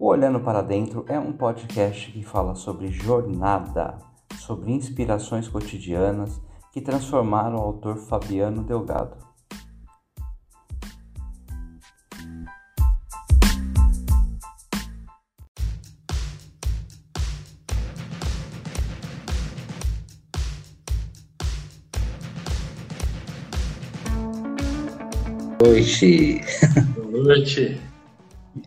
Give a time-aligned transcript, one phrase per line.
[0.00, 3.98] O Olhando para Dentro é um podcast que fala sobre jornada,
[4.38, 6.40] sobre inspirações cotidianas
[6.72, 9.16] que transformaram o autor Fabiano Delgado.
[25.58, 25.76] Boa
[27.18, 27.18] noite.
[27.18, 27.80] Boa noite.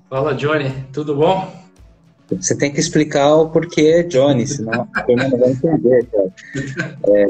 [0.10, 1.62] Fala, Johnny, tudo bom?
[2.30, 6.34] Você tem que explicar o porquê Johnny, senão a turma não vai entender, cara.
[7.08, 7.26] É,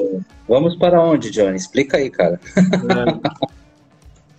[0.48, 1.56] vamos para onde, Johnny?
[1.58, 2.40] Explica aí, cara.
[2.56, 3.52] É.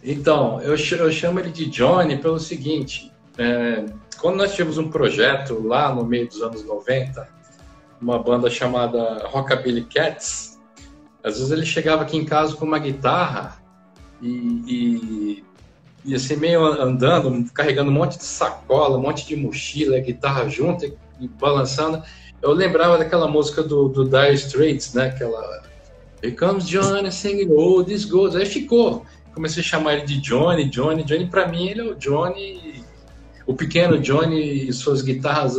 [0.04, 3.84] Então, eu, eu chamo ele de Johnny pelo seguinte: é,
[4.20, 7.28] quando nós tivemos um projeto lá no meio dos anos 90,
[8.00, 10.60] uma banda chamada Rockabilly Cats,
[11.22, 13.62] às vezes ele chegava aqui em casa com uma guitarra
[14.20, 15.44] e, e
[16.04, 20.84] e assim, meio andando, carregando um monte de sacola, um monte de mochila, guitarra junto
[20.84, 22.02] e, e balançando.
[22.40, 25.06] Eu lembrava daquela música do, do Dire Straits, né?
[25.06, 25.62] Aquela
[26.22, 28.36] Here comes Johnny singing all these goes.
[28.36, 29.04] Aí ficou.
[29.34, 31.26] Comecei a chamar ele de Johnny, Johnny, Johnny.
[31.26, 32.84] Para mim, ele é o Johnny,
[33.46, 35.56] o pequeno Johnny e suas guitarras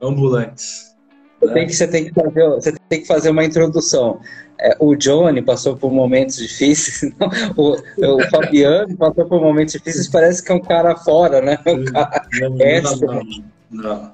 [0.00, 0.94] ambulantes.
[1.42, 1.52] Né?
[1.52, 4.20] Tem que, você, tem que fazer, você tem que fazer uma introdução
[4.60, 7.76] é, o Johnny passou por momentos difíceis, não, o,
[8.16, 11.58] o, Fabiano passou por momentos difíceis, parece que é um cara fora, né?
[11.66, 13.22] Um cara não, não,
[13.70, 14.12] não,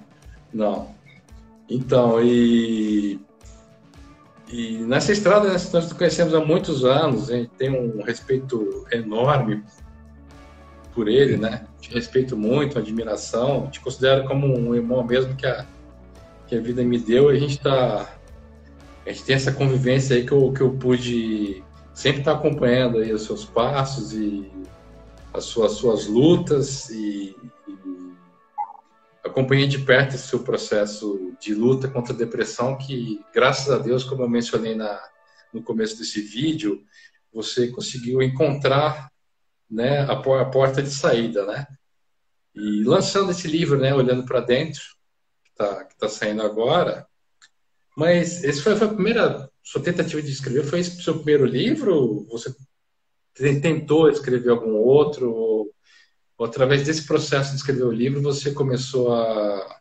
[0.53, 0.89] não,
[1.69, 3.19] Então, e,
[4.53, 9.65] e nessa estrada nós nos conhecemos há muitos anos, a gente tem um respeito enorme
[10.95, 11.65] por ele, né?
[11.81, 15.65] Te respeito muito, admiração, te considero como um irmão mesmo que a,
[16.47, 18.15] que a vida me deu e a gente está
[19.07, 23.13] a gente tem essa convivência aí que eu, que eu pude sempre estar acompanhando aí
[23.13, 24.51] os seus passos e
[25.33, 27.37] as suas, suas lutas e,
[27.69, 27.75] e
[29.25, 34.05] acompanhei de perto esse seu processo de luta contra a depressão que, graças a Deus,
[34.05, 35.01] como eu mencionei na,
[35.53, 36.85] no começo desse vídeo,
[37.33, 39.11] você conseguiu encontrar
[39.69, 41.67] né, a, a porta de saída, né?
[42.55, 44.83] E lançando esse livro, né, olhando para dentro,
[45.43, 47.07] que está tá saindo agora,
[47.97, 50.65] mas esse foi, foi, a primeira sua tentativa de escrever?
[50.65, 52.27] Foi esse o seu primeiro livro?
[52.31, 52.55] Você
[53.61, 55.33] tentou escrever algum outro?
[55.33, 55.71] Ou,
[56.37, 59.81] ou, através desse processo de escrever o livro, você começou a,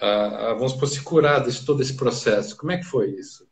[0.00, 2.56] a, a vamos supor, se curar de todo esse processo?
[2.56, 3.46] Como é que foi isso?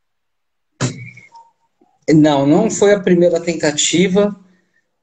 [2.10, 4.38] Não, não foi a primeira tentativa.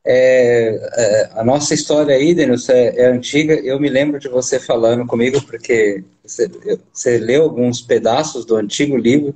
[0.05, 3.53] É, é, a nossa história aí, Denilson, é, é, antiga.
[3.55, 6.49] Eu me lembro de você falando comigo, porque você,
[6.93, 9.35] você, leu alguns pedaços do antigo livro,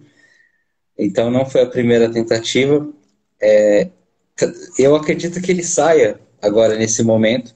[0.97, 2.87] então não foi a primeira tentativa.
[3.41, 3.89] É,
[4.79, 7.55] eu acredito que ele saia agora, nesse momento,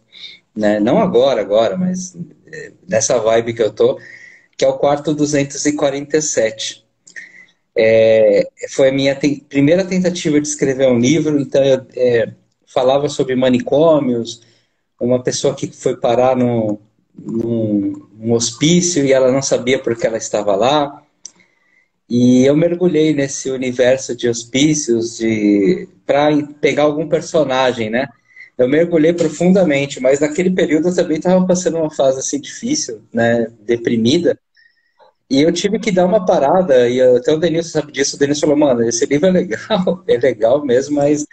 [0.56, 0.80] né?
[0.80, 2.16] não agora, agora, mas
[2.52, 4.00] é, nessa vibe que eu tô,
[4.58, 6.86] que é o quarto 247.
[7.76, 12.34] É, foi a minha te primeira tentativa de escrever um livro, então eu é,
[12.68, 14.42] falava sobre manicômios,
[15.00, 16.80] uma pessoa que foi parar no,
[17.18, 21.02] num, num hospício e ela não sabia por que ela estava lá.
[22.10, 26.30] E eu mergulhei nesse universo de hospícios de para
[26.62, 28.08] pegar algum personagem, né?
[28.58, 33.48] Eu mergulhei profundamente, mas naquele período eu também estava passando uma fase assim difícil, né?
[33.62, 34.40] Deprimida.
[35.30, 38.42] E eu tive que dar uma parada, e até o Denilson sabe disso, o Denilson
[38.42, 41.26] falou, mano, esse livro é legal, é legal mesmo, mas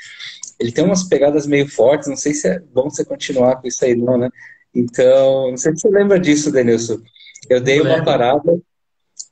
[0.58, 3.84] ele tem umas pegadas meio fortes, não sei se é bom você continuar com isso
[3.84, 4.30] aí, não, né?
[4.74, 7.00] Então, não sei se você lembra disso, Denilson.
[7.48, 8.58] Eu dei uma parada.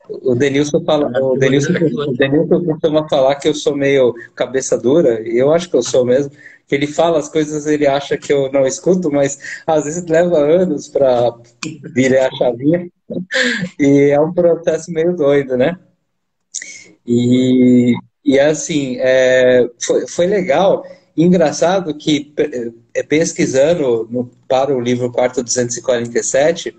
[0.08, 5.26] O Denilson fala, o Denilson, o Denilson costuma falar que eu sou meio cabeça dura,
[5.26, 6.32] e eu acho que eu sou mesmo.
[6.66, 10.38] Que ele fala as coisas, ele acha que eu não escuto, mas às vezes leva
[10.38, 11.34] anos para
[11.94, 12.88] virar a chavinha.
[13.78, 15.78] E é um processo meio doido, né?
[17.06, 17.94] E,
[18.24, 20.84] e assim, é, foi, foi legal
[21.16, 22.32] engraçado que,
[22.94, 26.76] é, pesquisando no, para o livro Quarto 247,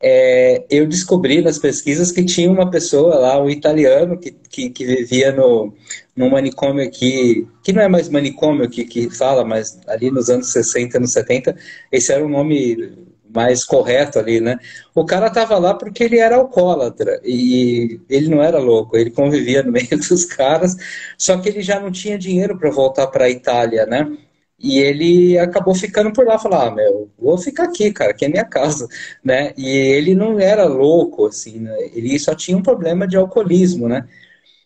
[0.00, 4.84] é, eu descobri nas pesquisas que tinha uma pessoa lá, um italiano, que, que, que
[4.86, 5.74] vivia no,
[6.16, 10.98] manicômio aqui, que não é mais manicômio que, que fala, mas ali nos anos 60,
[10.98, 11.56] anos 70,
[11.90, 13.07] esse era o nome
[13.38, 14.58] mais correto ali, né?
[14.92, 19.62] O cara tava lá porque ele era alcoólatra e ele não era louco, ele convivia
[19.62, 20.76] no meio dos caras,
[21.16, 24.10] só que ele já não tinha dinheiro para voltar para a Itália, né?
[24.58, 28.28] E ele acabou ficando por lá, falar, ah, meu, vou ficar aqui, cara, que é
[28.28, 28.88] minha casa,
[29.22, 29.52] né?
[29.56, 31.72] E ele não era louco, assim, né?
[31.94, 34.04] ele só tinha um problema de alcoolismo, né?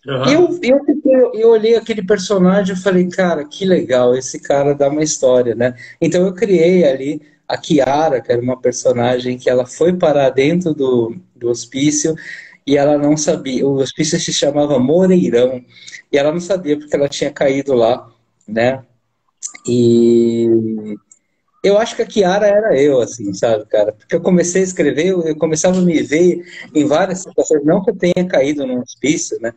[0.06, 0.30] Uhum.
[0.30, 4.88] Eu, eu, eu, eu, olhei aquele personagem e falei, cara, que legal, esse cara dá
[4.88, 5.74] uma história, né?
[6.00, 7.20] Então eu criei ali
[7.52, 12.14] a Kiara, que era uma personagem que ela foi parar dentro do, do hospício
[12.66, 15.62] e ela não sabia, o hospício se chamava Moreirão,
[16.10, 18.08] e ela não sabia porque ela tinha caído lá,
[18.48, 18.82] né?
[19.68, 20.48] E
[21.62, 23.92] eu acho que a Kiara era eu, assim, sabe, cara?
[23.92, 26.42] Porque eu comecei a escrever, eu começava a me ver
[26.74, 29.52] em várias situações, não que eu tenha caído num hospício, né?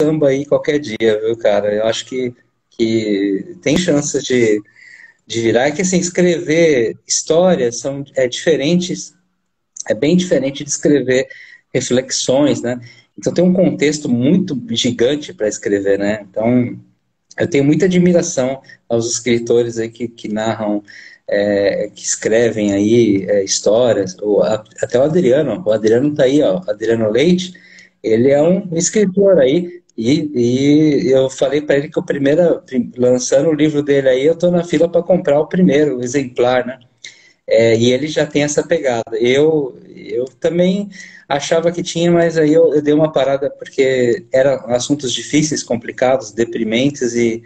[0.00, 1.74] Samba aí qualquer dia, viu, cara?
[1.74, 2.32] Eu acho que,
[2.70, 4.62] que tem chances de,
[5.26, 5.66] de virar.
[5.66, 9.12] É que, assim, escrever histórias são, é diferentes,
[9.88, 11.26] é bem diferente de escrever
[11.74, 12.80] reflexões, né?
[13.18, 16.24] Então tem um contexto muito gigante para escrever, né?
[16.30, 16.78] Então
[17.36, 20.80] eu tenho muita admiração aos escritores aí que, que narram,
[21.26, 26.40] é, que escrevem aí é, histórias, ou a, até o Adriano, o Adriano tá aí,
[26.40, 27.54] ó, Adriano Leite,
[28.00, 30.30] ele é um escritor aí, e,
[31.08, 32.62] e eu falei para ele que o primeiro,
[32.96, 36.78] lançando o livro dele aí, eu tô na fila para comprar o primeiro exemplar, né?
[37.46, 39.16] É, e ele já tem essa pegada.
[39.18, 40.88] Eu, eu também
[41.28, 46.32] achava que tinha, mas aí eu, eu dei uma parada porque eram assuntos difíceis, complicados,
[46.32, 47.42] deprimentes e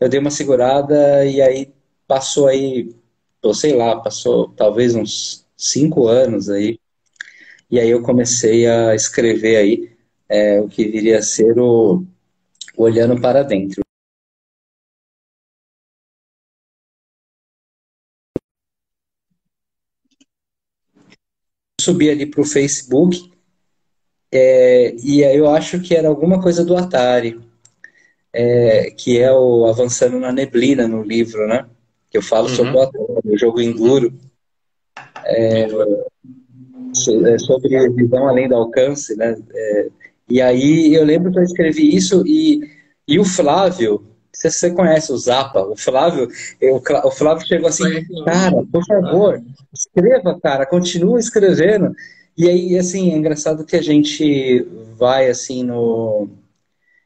[0.00, 1.72] eu dei uma segurada e aí
[2.06, 2.94] passou aí,
[3.42, 6.78] ou sei lá, passou talvez uns cinco anos aí
[7.70, 9.97] e aí eu comecei a escrever aí
[10.28, 12.04] é, o que viria a ser o
[12.76, 13.82] Olhando para Dentro.
[21.80, 23.30] subi ali para o Facebook
[24.30, 27.40] é, e aí eu acho que era alguma coisa do Atari,
[28.32, 31.66] é, que é o Avançando na Neblina no livro, né?
[32.10, 32.54] Que eu falo uhum.
[32.54, 34.12] sobre o Atari, o jogo Enduro.
[35.24, 39.36] É, é, sobre visão além do alcance, né?
[39.54, 39.88] É,
[40.28, 42.60] e aí eu lembro que eu escrevi isso e,
[43.06, 46.28] e o Flávio, se você conhece o Zapa, o Flávio,
[46.60, 47.84] eu, o Flávio chegou assim,
[48.24, 49.42] cara, por favor,
[49.72, 51.94] escreva, cara, continua escrevendo.
[52.36, 54.64] E aí, assim, é engraçado que a gente
[54.96, 56.28] vai, assim, no...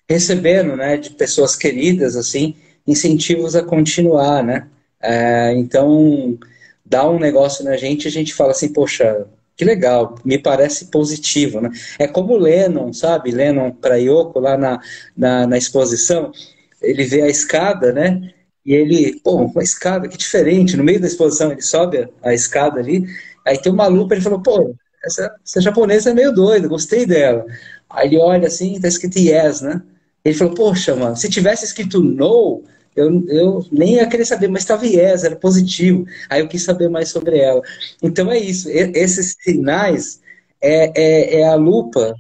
[0.09, 2.55] recebendo, né, de pessoas queridas, assim,
[2.87, 4.69] incentivos a continuar, né?
[5.01, 6.39] É, então,
[6.85, 9.27] dá um negócio na gente, a gente fala assim, poxa,
[9.57, 11.71] que legal, me parece positivo, né?
[11.99, 13.31] É como Lennon, sabe?
[13.31, 14.81] Lennon para Yoko lá na,
[15.17, 16.33] na, na, exposição,
[16.81, 18.33] ele vê a escada, né?
[18.65, 20.77] E ele, pô, uma escada, que diferente.
[20.77, 23.05] No meio da exposição, ele sobe a, a escada ali,
[23.47, 27.45] aí tem uma lupa, ele falou, pô, essa, essa japonesa é meio doida, gostei dela.
[27.91, 29.83] Aí ele olha assim, tá escrito yes, né?
[30.25, 32.63] Ele falou, poxa, mano, se tivesse escrito no,
[32.95, 36.07] eu, eu nem ia querer saber, mas estava yes, era positivo.
[36.29, 37.63] Aí eu quis saber mais sobre ela.
[38.03, 40.21] Então é isso, esses sinais
[40.61, 42.15] é, é, é a lupa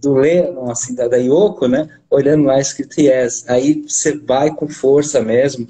[0.00, 1.88] do Lennon, assim, da, da Yoko, né?
[2.10, 3.48] Olhando lá escrito yes.
[3.48, 5.68] Aí você vai com força mesmo.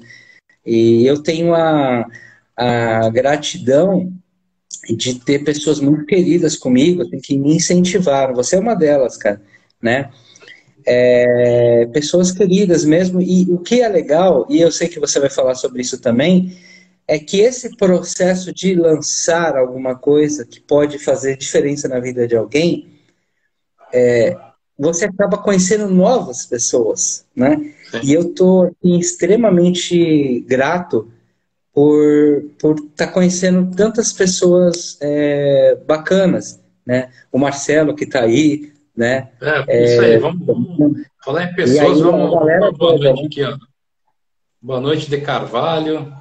[0.65, 2.05] E eu tenho a,
[2.55, 4.11] a gratidão
[4.89, 8.35] de ter pessoas muito queridas comigo, assim, que me incentivaram.
[8.35, 9.41] Você é uma delas, cara,
[9.81, 10.09] né?
[10.91, 13.21] É, pessoas queridas mesmo.
[13.21, 16.57] E o que é legal, e eu sei que você vai falar sobre isso também,
[17.07, 22.35] é que esse processo de lançar alguma coisa que pode fazer diferença na vida de
[22.35, 22.87] alguém,
[23.91, 24.35] é,
[24.77, 27.73] você acaba conhecendo novas pessoas, né?
[28.03, 31.11] E eu estou assim, extremamente grato
[31.73, 37.09] por por estar tá conhecendo tantas pessoas é, bacanas, né?
[37.31, 39.31] O Marcelo que está aí, né?
[39.39, 43.25] É, isso aí, vamos, vamos falar em pessoas, aí, vamos, galera boa noite né?
[43.25, 43.57] aqui, ó.
[44.61, 46.13] Boa noite de Carvalho,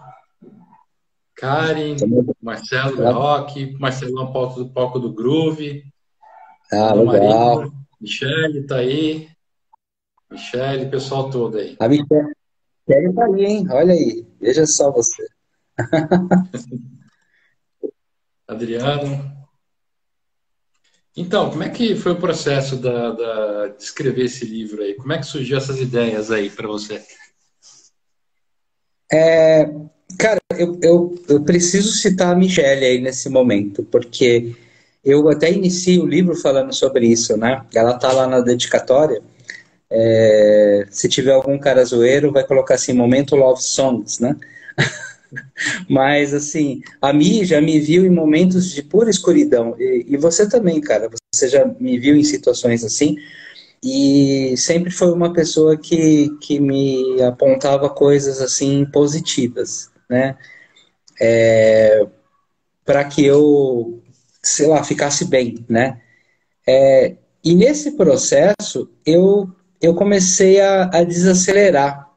[1.35, 1.97] Karen,
[2.41, 5.83] Marcelo do Rock, Marcelão palco do palco do Groove,
[6.73, 7.57] ah, legal.
[7.57, 9.29] Marinho, Michele tá aí,
[10.31, 11.75] Michele, pessoal todo aí.
[11.81, 12.33] A Michele,
[12.87, 13.67] Michele tá aí, hein?
[13.73, 15.27] Olha aí, veja só você.
[18.47, 19.38] Adriano.
[21.17, 24.95] Então, como é que foi o processo da, da, de escrever esse livro aí?
[24.95, 27.03] Como é que surgiu essas ideias aí para você?
[29.11, 29.69] É,
[30.19, 34.55] cara, eu, eu, eu, preciso citar a Michelle aí nesse momento, porque
[35.05, 37.65] eu até iniciei o livro falando sobre isso, né?
[37.75, 39.23] Ela tá lá na dedicatória.
[39.91, 44.37] É, se tiver algum cara zoeiro, vai colocar assim, momento love songs, né?
[45.89, 49.75] Mas, assim, a Mi já me viu em momentos de pura escuridão.
[49.79, 51.11] E, e, você também, cara.
[51.35, 53.17] Você já me viu em situações assim.
[53.83, 60.37] E sempre foi uma pessoa que, que me apontava coisas, assim, positivas, né?
[61.21, 62.07] É,
[62.85, 64.03] para que eu,
[64.43, 66.01] sei lá, ficasse bem, né?
[66.67, 69.49] É, e nesse processo eu,
[69.81, 72.08] eu comecei a, a desacelerar.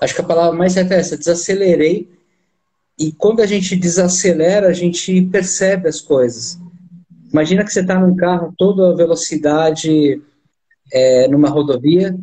[0.00, 2.08] Acho que a palavra mais certa é essa, desacelerei.
[2.98, 6.58] E quando a gente desacelera, a gente percebe as coisas.
[7.32, 10.22] Imagina que você está num carro toda velocidade
[10.92, 12.16] é, numa rodovia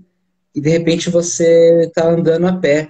[0.55, 2.89] e de repente você está andando a pé.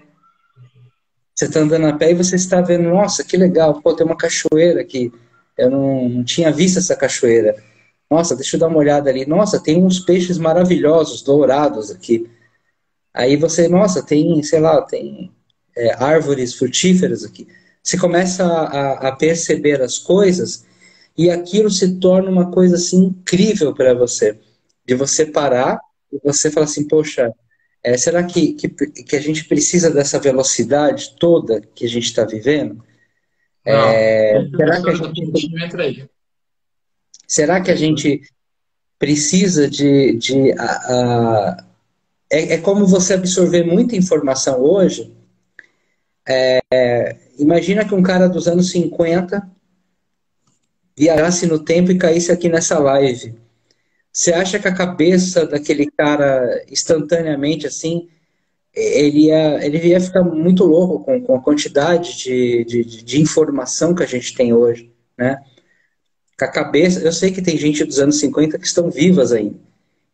[1.33, 4.17] Você está andando a pé e você está vendo, nossa, que legal, pô, tem uma
[4.17, 5.11] cachoeira aqui.
[5.57, 7.55] Eu não, não tinha visto essa cachoeira.
[8.09, 9.25] Nossa, deixa eu dar uma olhada ali.
[9.25, 12.29] Nossa, tem uns peixes maravilhosos, dourados aqui.
[13.13, 15.32] Aí você, nossa, tem, sei lá, tem
[15.75, 17.48] é, árvores frutíferas aqui.
[17.84, 20.65] Você começa a, a, perceber as coisas
[21.18, 24.39] e aquilo se torna uma coisa assim incrível para você.
[24.86, 25.80] De você parar
[26.12, 27.34] e você falar assim, poxa,
[27.84, 32.24] é, será que, que, que, a gente precisa dessa velocidade toda que a gente está
[32.24, 32.84] vivendo?
[33.65, 35.50] Não, é, será que a gente...
[37.27, 38.22] Será que a gente
[39.00, 40.18] precisa de.
[40.18, 41.71] de a, a...
[42.31, 45.13] É, é, como você absorver muita informação hoje.
[46.25, 49.45] É, imagina que um cara dos anos 50
[50.97, 53.35] viajasse no tempo e caísse aqui nessa live.
[54.13, 58.07] Você acha que a cabeça daquele cara instantaneamente assim,
[58.73, 63.93] ele ia, ele ia ficar muito louco com, com a quantidade de, de, de informação
[63.93, 65.43] que a gente tem hoje, né?
[66.39, 67.01] com a cabeça.
[67.01, 69.71] Eu sei que tem gente dos anos 50 que estão vivas ainda.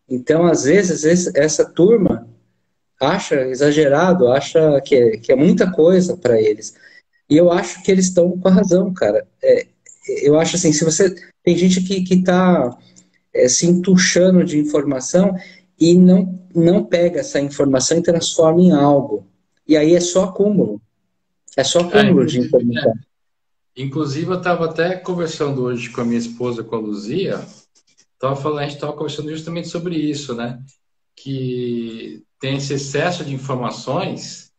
[0.10, 2.28] Então, às vezes, essa turma
[3.00, 6.76] acha exagerado, acha que é, que é muita coisa para eles.
[7.30, 9.28] E eu acho que eles estão com a razão, cara.
[9.44, 9.68] É,
[10.22, 11.14] eu acho assim, se você.
[11.44, 12.78] Tem gente que está
[13.34, 15.36] é, se entuchando de informação
[15.80, 19.26] e não, não pega essa informação e transforma em algo.
[19.68, 20.82] E aí é só acúmulo.
[21.56, 22.94] É só acúmulo é, de informação.
[23.76, 27.40] Inclusive, eu estava até conversando hoje com a minha esposa, com a Luzia,
[28.19, 30.62] tava falando, a gente estava conversando justamente sobre isso, né?
[31.15, 34.51] Que tem esse excesso de informações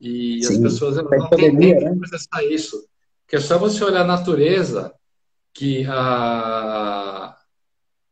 [0.00, 1.90] e Sim, as pessoas não têm tempo né?
[1.90, 2.86] de processar isso.
[3.26, 4.92] Que é só você olhar a natureza,
[5.52, 7.36] que a,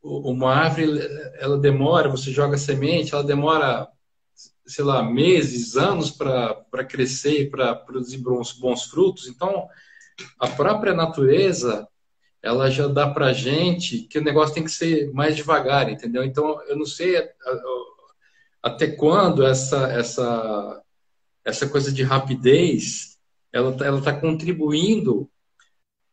[0.02, 1.00] uma árvore,
[1.38, 3.88] ela demora, você joga semente, ela demora,
[4.66, 9.28] sei lá, meses, anos para crescer, para produzir bons, bons frutos.
[9.28, 9.68] Então,
[10.38, 11.86] a própria natureza
[12.42, 16.24] ela já dá para gente que o negócio tem que ser mais devagar, entendeu?
[16.24, 17.16] Então eu não sei
[18.62, 20.82] até quando essa essa
[21.44, 23.18] essa coisa de rapidez
[23.52, 25.30] ela ela está contribuindo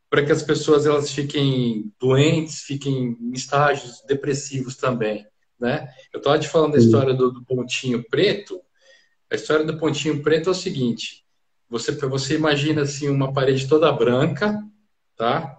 [0.09, 5.25] para que as pessoas elas fiquem doentes, fiquem em estágios depressivos também,
[5.59, 5.88] né?
[6.12, 8.59] Eu estava te falando da história do, do pontinho preto.
[9.31, 11.24] A história do pontinho preto é o seguinte:
[11.69, 14.59] você, você imagina assim uma parede toda branca,
[15.15, 15.55] tá?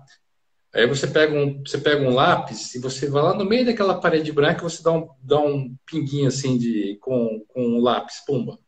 [0.72, 4.00] Aí você pega um, você pega um lápis e você vai lá no meio daquela
[4.00, 8.58] parede branca, você dá um, dá um pinguinho assim de com, com um lápis, pumba.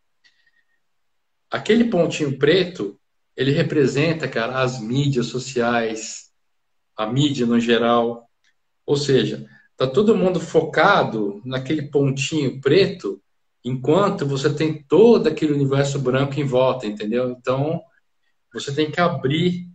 [1.48, 2.98] Aquele pontinho preto,
[3.36, 6.32] ele representa, cara, as mídias sociais,
[6.96, 8.28] a mídia no geral.
[8.84, 13.22] Ou seja, tá todo mundo focado naquele pontinho preto
[13.64, 17.30] enquanto você tem todo aquele universo branco em volta, entendeu?
[17.30, 17.80] Então,
[18.52, 19.71] você tem que abrir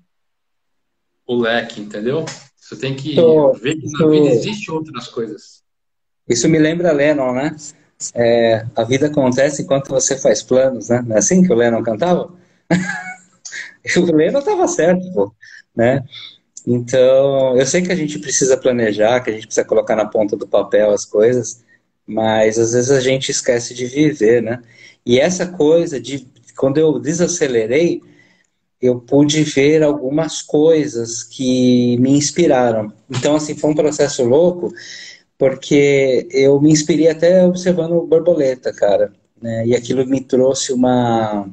[1.27, 2.25] o leque, entendeu?
[2.55, 5.62] Você tem que então, ver que na vida existe outras coisas.
[6.27, 7.55] Isso me lembra Lennon, né?
[8.13, 11.03] É, a vida acontece enquanto você faz planos, né?
[11.05, 12.31] Não é assim que o Lennon cantava?
[13.98, 15.34] o Lennon estava certo, pô,
[15.75, 16.03] né?
[16.65, 20.36] Então, eu sei que a gente precisa planejar, que a gente precisa colocar na ponta
[20.36, 21.63] do papel as coisas,
[22.05, 24.62] mas às vezes a gente esquece de viver, né?
[25.05, 28.01] E essa coisa de quando eu desacelerei,
[28.81, 32.93] eu pude ver algumas coisas que me inspiraram.
[33.10, 34.72] Então, assim, foi um processo louco,
[35.38, 39.12] porque eu me inspirei até observando borboleta, cara.
[39.41, 39.67] Né?
[39.67, 41.50] E aquilo me trouxe uma,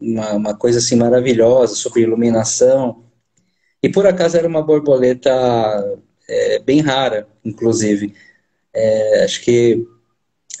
[0.00, 3.04] uma, uma coisa assim maravilhosa sobre iluminação.
[3.82, 5.30] E por acaso era uma borboleta
[6.28, 8.14] é, bem rara, inclusive.
[8.72, 9.86] É, acho que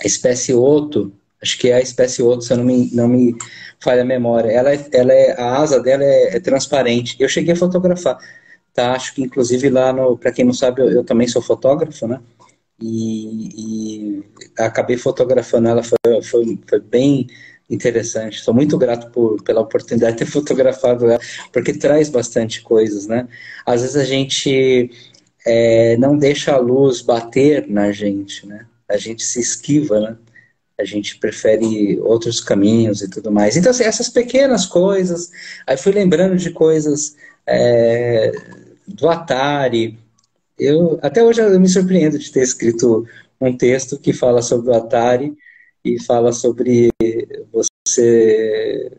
[0.02, 3.34] a espécie Oto, acho que é a espécie Oto, se eu não me, não me
[3.80, 7.16] falha a memória, ela, é, ela é, a asa dela é, é transparente.
[7.18, 8.18] Eu cheguei a fotografar,
[8.74, 8.92] tá?
[8.92, 12.20] Acho que inclusive lá no, para quem não sabe, eu, eu, também sou fotógrafo, né?
[12.80, 14.24] E, e
[14.58, 17.26] acabei fotografando ela, foi, foi, foi bem
[17.68, 18.40] interessante.
[18.40, 21.20] Sou muito grato por, pela oportunidade de ter fotografado ela,
[21.52, 23.28] porque traz bastante coisas, né?
[23.64, 24.90] Às vezes a gente
[25.46, 28.66] é, não deixa a luz bater na gente, né?
[28.88, 30.16] A gente se esquiva, né?
[30.80, 33.56] A gente prefere outros caminhos e tudo mais.
[33.56, 35.30] Então, assim, essas pequenas coisas,
[35.66, 38.32] aí fui lembrando de coisas é,
[38.86, 39.98] do Atari.
[40.58, 43.06] Eu, até hoje eu me surpreendo de ter escrito
[43.40, 45.36] um texto que fala sobre o Atari
[45.84, 46.90] e fala sobre
[47.52, 48.90] você.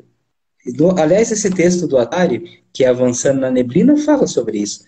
[0.97, 4.85] Aliás, esse texto do Atari, que é Avançando na Neblina, fala sobre isso.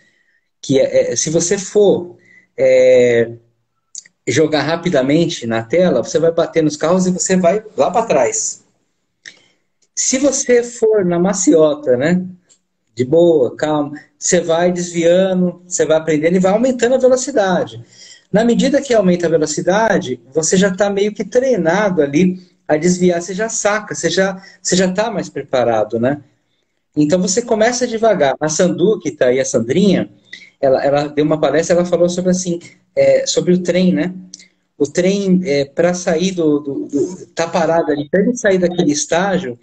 [0.61, 2.17] Que é, é se você for
[2.57, 3.31] é,
[4.27, 8.63] jogar rapidamente na tela, você vai bater nos carros e você vai lá para trás.
[9.95, 12.25] Se você for na maciota, né?
[12.95, 17.83] De boa, calma, você vai desviando, você vai aprendendo e vai aumentando a velocidade.
[18.31, 23.21] Na medida que aumenta a velocidade, você já está meio que treinado ali a desviar,
[23.21, 26.21] você já saca, você já você já está mais preparado, né?
[26.95, 28.35] Então você começa devagar.
[28.39, 30.09] A Sandu, que está aí, a Sandrinha,
[30.61, 32.59] ela, ela deu uma palestra, ela falou sobre assim,
[32.95, 34.13] é, sobre o trem, né?
[34.77, 38.91] O trem, é, para sair do, do, do, tá parado ali, para ele sair daquele
[38.91, 39.57] estágio,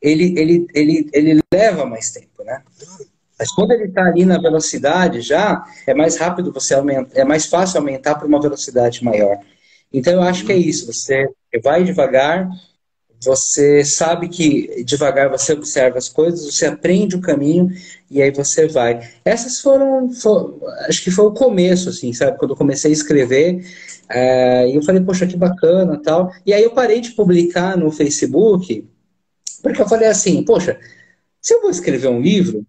[0.00, 2.62] ele, ele, ele, ele leva mais tempo, né?
[3.38, 7.46] Mas quando ele está ali na velocidade já, é mais rápido você aumentar, é mais
[7.46, 9.38] fácil aumentar para uma velocidade maior.
[9.92, 11.28] Então eu acho que é isso, você
[11.62, 12.48] vai devagar,
[13.20, 17.70] você sabe que devagar você observa as coisas, você aprende o caminho
[18.10, 19.00] e aí você vai.
[19.24, 22.38] Essas foram, foram acho que foi o começo, assim, sabe?
[22.38, 23.64] Quando eu comecei a escrever,
[24.08, 26.32] é, eu falei, poxa, que bacana tal.
[26.46, 28.86] E aí eu parei de publicar no Facebook,
[29.62, 30.78] porque eu falei assim, poxa,
[31.42, 32.64] se eu vou escrever um livro,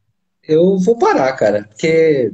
[0.48, 2.32] eu vou parar, cara, porque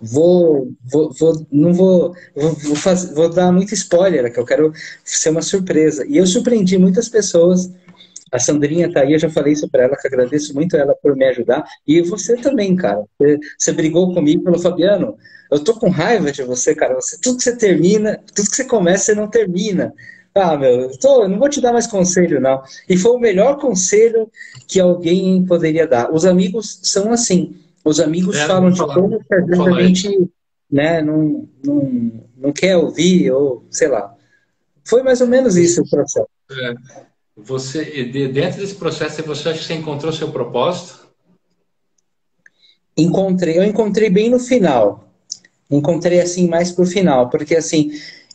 [0.00, 2.76] vou, vou, vou não vou, vou, vou,
[3.14, 4.72] vou dar muito spoiler, que eu quero
[5.04, 6.04] ser uma surpresa.
[6.06, 7.70] E eu surpreendi muitas pessoas.
[8.32, 11.16] A Sandrinha tá aí, eu já falei isso para ela, que agradeço muito ela por
[11.16, 11.64] me ajudar.
[11.86, 13.02] E você também, cara.
[13.18, 15.16] Você, você brigou comigo, falou, Fabiano,
[15.50, 16.94] eu tô com raiva de você, cara.
[16.94, 19.92] Você, tudo que você termina, tudo que você começa, você não termina.
[20.32, 22.62] Ah, meu, eu, tô, eu não vou te dar mais conselho, não.
[22.88, 24.30] E foi o melhor conselho
[24.68, 26.12] que alguém poderia dar.
[26.12, 27.56] Os amigos são assim.
[27.84, 30.30] Os amigos é, falam de como que às vezes a gente
[30.70, 34.14] né, não, não, não quer ouvir, ou sei lá.
[34.84, 36.28] Foi mais ou menos isso o processo.
[36.50, 36.74] É.
[37.36, 41.08] Você, dentro desse processo, você acha que você encontrou seu propósito?
[42.96, 45.08] Encontrei, eu encontrei bem no final.
[45.70, 47.92] Encontrei assim mais pro final, porque assim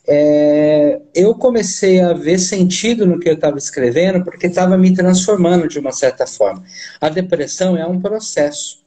[0.08, 5.68] é, eu comecei a ver sentido no que eu estava escrevendo, porque estava me transformando
[5.68, 6.64] de uma certa forma.
[7.00, 8.85] A depressão é um processo.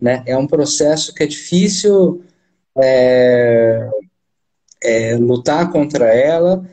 [0.00, 0.22] Né?
[0.26, 2.24] É um processo que é difícil
[2.78, 3.88] é,
[4.82, 6.64] é, lutar contra ela,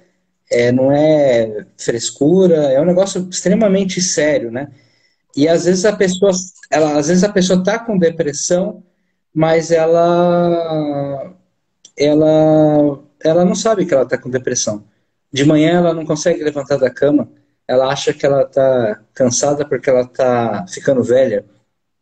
[0.50, 4.72] é, não é frescura, é um negócio extremamente sério, né?
[5.36, 6.32] E às vezes a pessoa,
[6.72, 8.84] ela, às vezes a pessoa está com depressão,
[9.34, 11.34] mas ela,
[11.98, 14.84] ela, ela não sabe que ela está com depressão.
[15.32, 17.30] De manhã ela não consegue levantar da cama,
[17.68, 21.46] ela acha que ela está cansada porque ela está ficando velha,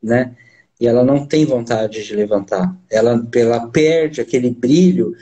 [0.02, 0.36] né?
[0.80, 2.76] E ela não tem vontade de levantar.
[2.90, 5.14] Ela, ela perde aquele brilho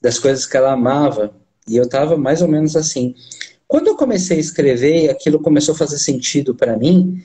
[0.00, 1.34] das coisas que ela amava.
[1.68, 3.14] E eu estava mais ou menos assim.
[3.66, 7.22] Quando eu comecei a escrever, aquilo começou a fazer sentido para mim.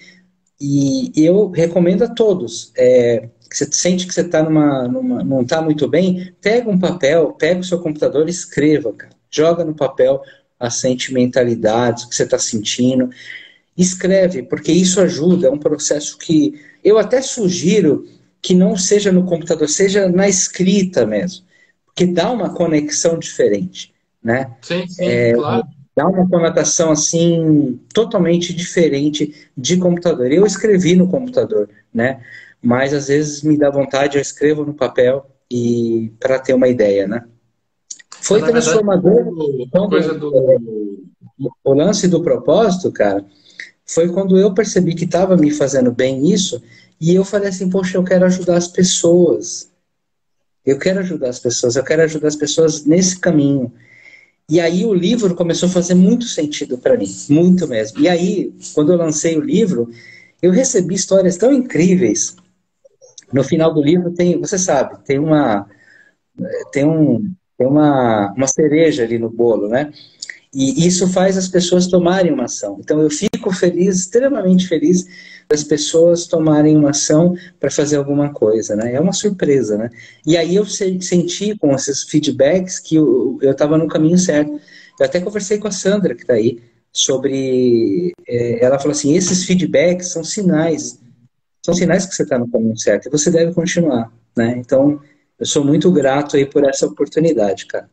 [0.60, 2.72] E eu recomendo a todos.
[2.78, 7.34] É, você sente que você tá numa, numa, não está muito bem, pega um papel,
[7.34, 9.14] pega o seu computador e escreva, cara.
[9.32, 10.22] Joga no papel
[10.60, 13.10] as sentimentalidades, o que você está sentindo.
[13.78, 18.06] Escreve, porque isso ajuda, é um processo que eu até sugiro
[18.42, 21.46] que não seja no computador, seja na escrita mesmo,
[21.86, 24.56] porque dá uma conexão diferente, né?
[24.62, 25.64] Sim, sim, é, claro.
[25.96, 30.32] Dá uma conotação assim totalmente diferente de computador.
[30.32, 32.22] Eu escrevi no computador, né?
[32.62, 37.06] Mas às vezes me dá vontade, eu escrevo no papel e para ter uma ideia,
[37.06, 37.26] né?
[38.22, 39.26] Foi transformador.
[39.90, 41.10] Verdade, do...
[41.64, 43.26] O lance do propósito, cara,
[43.90, 46.62] foi quando eu percebi que estava me fazendo bem isso,
[47.02, 49.68] e eu falei assim, poxa, eu quero ajudar as pessoas.
[50.64, 53.74] Eu quero ajudar as pessoas, eu quero ajudar as pessoas nesse caminho.
[54.48, 58.00] E aí o livro começou a fazer muito sentido para mim, muito mesmo.
[58.00, 59.90] E aí, quando eu lancei o livro,
[60.40, 62.36] eu recebi histórias tão incríveis.
[63.34, 65.68] No final do livro tem, você sabe, tem uma
[66.72, 69.92] tem um tem uma, uma cereja ali no bolo, né?
[70.54, 72.78] E isso faz as pessoas tomarem uma ação.
[72.80, 75.06] Então eu fico feliz, extremamente feliz,
[75.48, 78.94] das pessoas tomarem uma ação para fazer alguma coisa, né?
[78.94, 79.90] É uma surpresa, né?
[80.26, 84.60] E aí eu senti com esses feedbacks que eu estava no caminho certo.
[85.00, 86.60] Eu até conversei com a Sandra, que está aí,
[86.92, 88.12] sobre.
[88.28, 91.00] É, ela falou assim: esses feedbacks são sinais,
[91.64, 94.56] são sinais que você está no caminho certo e você deve continuar, né?
[94.58, 95.00] Então
[95.40, 97.90] eu sou muito grato aí por essa oportunidade, cara.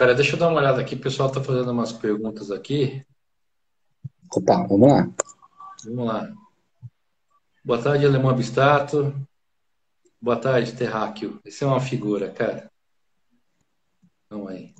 [0.00, 0.94] Pera, deixa eu dar uma olhada aqui.
[0.94, 3.04] O pessoal está fazendo umas perguntas aqui.
[4.34, 5.10] Opa, vamos lá.
[5.84, 6.32] Vamos lá.
[7.62, 9.14] Boa tarde, Alemão Abstrato.
[10.18, 11.38] Boa tarde, Terráqueo.
[11.44, 12.72] Esse é uma figura, cara.
[14.30, 14.74] Vamos aí.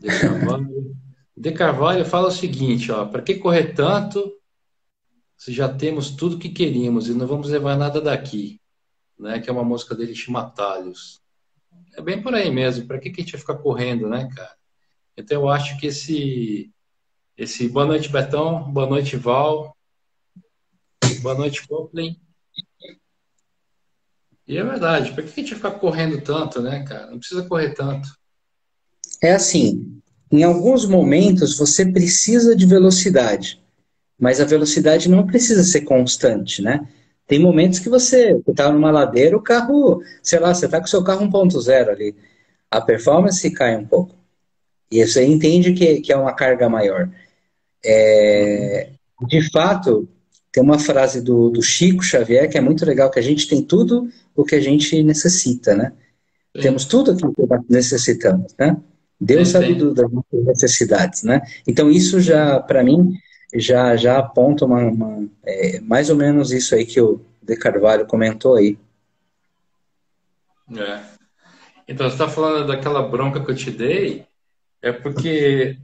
[0.00, 0.96] De Carvalho.
[1.36, 4.36] De Carvalho fala o seguinte, ó, para que correr tanto
[5.36, 8.60] se já temos tudo que queríamos e não vamos levar nada daqui?
[9.16, 9.38] Né?
[9.38, 11.24] Que é uma música dele chama Talhos.
[11.96, 12.86] É bem por aí mesmo.
[12.86, 14.54] Para que, que a gente vai ficar correndo, né, cara?
[15.16, 16.70] Então eu acho que esse
[17.36, 19.76] esse boa noite Betão, boa noite Val,
[21.20, 22.18] boa noite Coplin.
[24.48, 27.10] E é verdade, por que a gente vai ficar correndo tanto, né, cara?
[27.10, 28.08] Não precisa correr tanto.
[29.20, 33.60] É assim, em alguns momentos você precisa de velocidade,
[34.18, 36.88] mas a velocidade não precisa ser constante, né?
[37.26, 40.88] Tem momentos que você está numa ladeira, o carro, sei lá, você está com o
[40.88, 42.14] seu carro 1.0 ali,
[42.70, 44.14] a performance cai um pouco.
[44.90, 47.10] E você entende que, que é uma carga maior.
[47.84, 48.90] É,
[49.28, 50.08] de fato,
[50.52, 53.62] tem uma frase do, do, Chico Xavier que é muito legal, que a gente tem
[53.62, 55.92] tudo o que a gente necessita, né?
[56.54, 56.62] Sim.
[56.62, 58.76] Temos tudo aquilo que necessitamos, né?
[59.20, 61.42] Deus sim, sabe do, das nossas necessidades, né?
[61.66, 63.12] Então isso já, para mim,
[63.58, 68.06] já já aponta uma, uma é, mais ou menos isso aí que o De Carvalho
[68.06, 68.78] comentou aí.
[70.76, 71.00] É.
[71.88, 74.26] Então você está falando daquela bronca que eu te dei,
[74.82, 75.78] é porque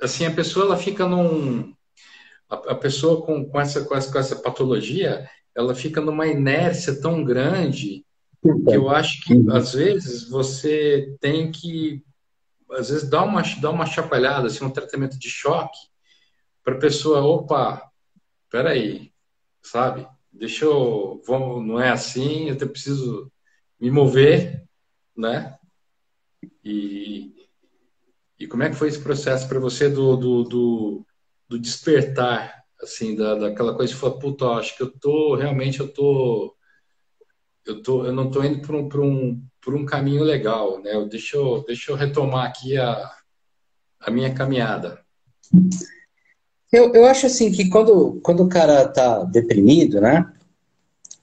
[0.00, 1.72] assim, a pessoa ela fica num.
[2.48, 7.00] A, a pessoa com, com, essa, com, essa, com essa patologia, ela fica numa inércia
[7.00, 8.04] tão grande
[8.42, 12.02] que eu acho que às vezes você tem que
[12.70, 15.78] às vezes dar uma dar uma chapalhada assim um tratamento de choque
[16.68, 17.90] para a pessoa opa
[18.50, 19.10] peraí
[19.62, 23.32] sabe deixa eu vamos não é assim eu preciso
[23.80, 24.68] me mover
[25.16, 25.58] né
[26.62, 27.34] e
[28.38, 31.06] e como é que foi esse processo para você do, do, do,
[31.48, 35.92] do, despertar, assim, da, daquela coisa de falar, puta, acho que eu tô, realmente eu
[35.92, 36.56] tô,
[37.66, 40.92] eu tô, eu não tô indo por um, um, um caminho legal, né?
[41.10, 43.10] Deixa eu, deixa eu retomar aqui a,
[43.98, 45.04] a minha caminhada.
[46.72, 50.30] Eu, eu acho assim que quando, quando o cara tá deprimido, né?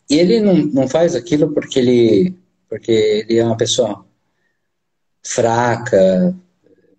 [0.10, 2.38] Ele não, não faz aquilo porque ele,
[2.70, 4.06] porque ele é uma pessoa
[5.24, 6.36] fraca,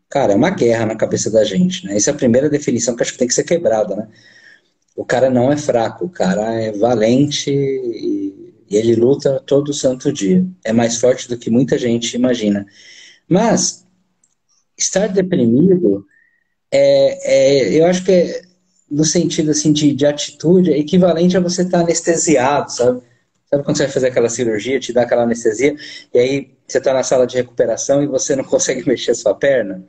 [0.08, 1.96] Cara, é uma guerra na cabeça da gente, né?
[1.96, 4.08] Essa é a primeira definição que acho que tem que ser quebrada, né?
[4.96, 10.12] O cara não é fraco, o cara é valente e, e ele luta todo santo
[10.12, 10.46] dia.
[10.64, 12.66] É mais forte do que muita gente imagina.
[13.28, 13.84] Mas
[14.78, 16.06] estar deprimido
[16.76, 18.42] é, é, eu acho que é,
[18.90, 23.02] no sentido assim de, de atitude é equivalente a você estar anestesiado, sabe?
[23.48, 25.74] Sabe quando você vai fazer aquela cirurgia, te dá aquela anestesia,
[26.12, 29.34] e aí você está na sala de recuperação e você não consegue mexer a sua
[29.34, 29.82] perna?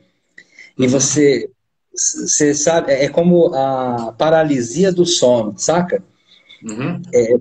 [0.78, 1.50] E você,
[1.92, 6.04] você sabe, é como a paralisia do sono, saca?
[6.64, 7.02] Uhum.
[7.14, 7.36] É,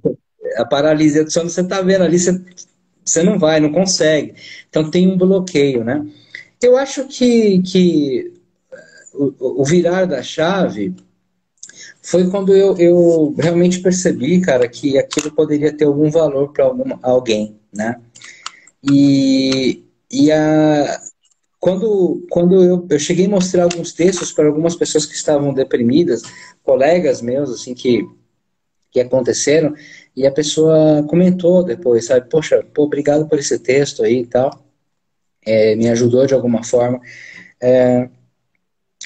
[0.57, 2.41] a paralisia do sono, você tá vendo ali, você,
[3.05, 4.35] você não vai, não consegue.
[4.69, 6.05] Então tem um bloqueio, né?
[6.63, 8.36] Eu acho que, que
[9.17, 10.95] o, o virar da chave
[12.03, 16.71] foi quando eu, eu realmente percebi, cara, que aquilo poderia ter algum valor para
[17.03, 18.01] alguém, né?
[18.83, 21.01] E, e a,
[21.59, 26.23] quando, quando eu, eu cheguei a mostrar alguns textos para algumas pessoas que estavam deprimidas,
[26.63, 28.07] colegas meus, assim, que,
[28.91, 29.75] que aconteceram,
[30.15, 34.65] e a pessoa comentou depois, sabe, poxa, pô, obrigado por esse texto aí e tal,
[35.45, 37.01] é, me ajudou de alguma forma.
[37.61, 38.09] É,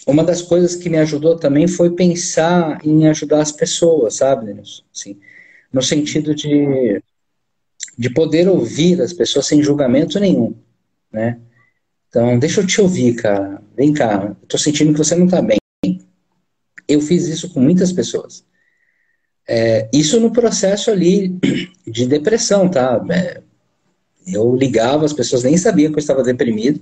[0.06, 4.58] uma das coisas que me ajudou também foi pensar em ajudar as pessoas, sabe,
[4.94, 5.18] assim,
[5.72, 7.02] no sentido de,
[7.96, 10.54] de poder ouvir as pessoas sem julgamento nenhum,
[11.12, 11.38] né?
[12.08, 13.62] Então, deixa eu te ouvir, cara.
[13.76, 15.58] Vem cá, eu tô sentindo que você não tá bem.
[16.88, 18.44] Eu fiz isso com muitas pessoas.
[19.46, 21.38] É, isso no processo ali
[21.86, 23.00] de depressão, tá?
[23.10, 23.42] É,
[24.26, 26.80] eu ligava, as pessoas nem sabiam que eu estava deprimido,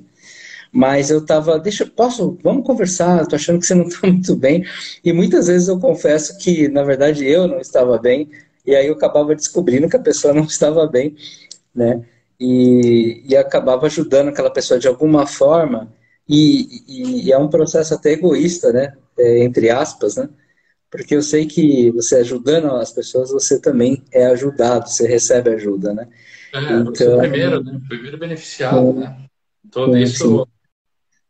[0.72, 4.64] mas eu estava, deixa, posso, vamos conversar, tô achando que você não está muito bem.
[5.04, 8.30] E muitas vezes eu confesso que, na verdade, eu não estava bem,
[8.66, 11.16] e aí eu acabava descobrindo que a pessoa não estava bem,
[11.74, 12.02] né?
[12.40, 15.92] e, e acabava ajudando aquela pessoa de alguma forma,
[16.28, 18.94] e, e, e é um processo até egoísta, né?
[19.18, 20.28] É, entre aspas, né?
[20.90, 25.92] Porque eu sei que você ajudando as pessoas, você também é ajudado, você recebe ajuda,
[25.92, 26.06] né?
[26.54, 27.80] É, então, você é o primeiro, né?
[27.88, 29.16] Primeiro beneficiado, é, né?
[29.70, 30.48] Todo sim, isso.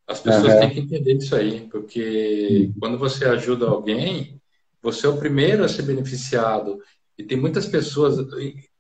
[0.09, 4.41] As pessoas têm que entender isso aí, porque quando você ajuda alguém,
[4.83, 6.81] você é o primeiro a ser beneficiado.
[7.19, 8.17] E tem muitas pessoas,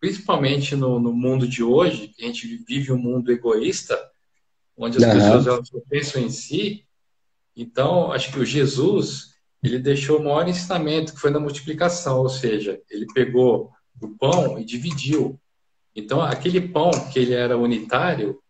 [0.00, 3.98] principalmente no, no mundo de hoje, a gente vive um mundo egoísta,
[4.74, 5.12] onde as uhum.
[5.12, 6.86] pessoas elas pensam em si.
[7.54, 12.28] Então, acho que o Jesus, ele deixou o maior ensinamento, que foi na multiplicação, ou
[12.30, 15.38] seja, ele pegou o pão e dividiu.
[15.94, 18.40] Então, aquele pão que ele era unitário,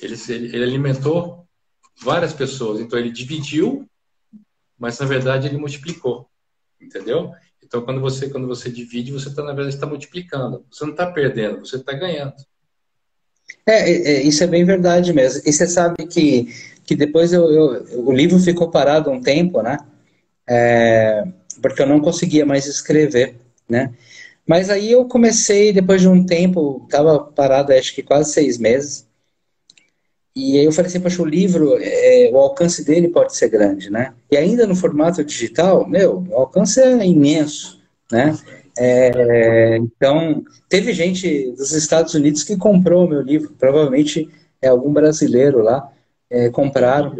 [0.00, 1.47] ele, ele alimentou
[2.00, 2.80] várias pessoas.
[2.80, 3.86] Então, ele dividiu,
[4.78, 6.28] mas na verdade ele multiplicou.
[6.80, 7.32] Entendeu?
[7.62, 10.64] Então, quando você, quando você divide, você está, na verdade, está multiplicando.
[10.70, 12.34] Você não está perdendo, você está ganhando.
[13.66, 15.42] É, é, é, isso é bem verdade mesmo.
[15.44, 16.48] E você sabe que,
[16.84, 19.78] que depois eu, eu o livro ficou parado um tempo, né?
[20.48, 21.24] É,
[21.60, 23.36] porque eu não conseguia mais escrever,
[23.68, 23.92] né?
[24.46, 29.06] Mas aí eu comecei, depois de um tempo, estava parado acho que quase seis meses,
[30.38, 33.90] e aí eu falei assim, poxa, o livro, é, o alcance dele pode ser grande,
[33.90, 34.14] né?
[34.30, 37.80] E ainda no formato digital, meu, o alcance é imenso,
[38.12, 38.38] né?
[38.78, 44.28] É, então, teve gente dos Estados Unidos que comprou o meu livro, provavelmente
[44.62, 45.90] é algum brasileiro lá,
[46.30, 47.16] é, compraram.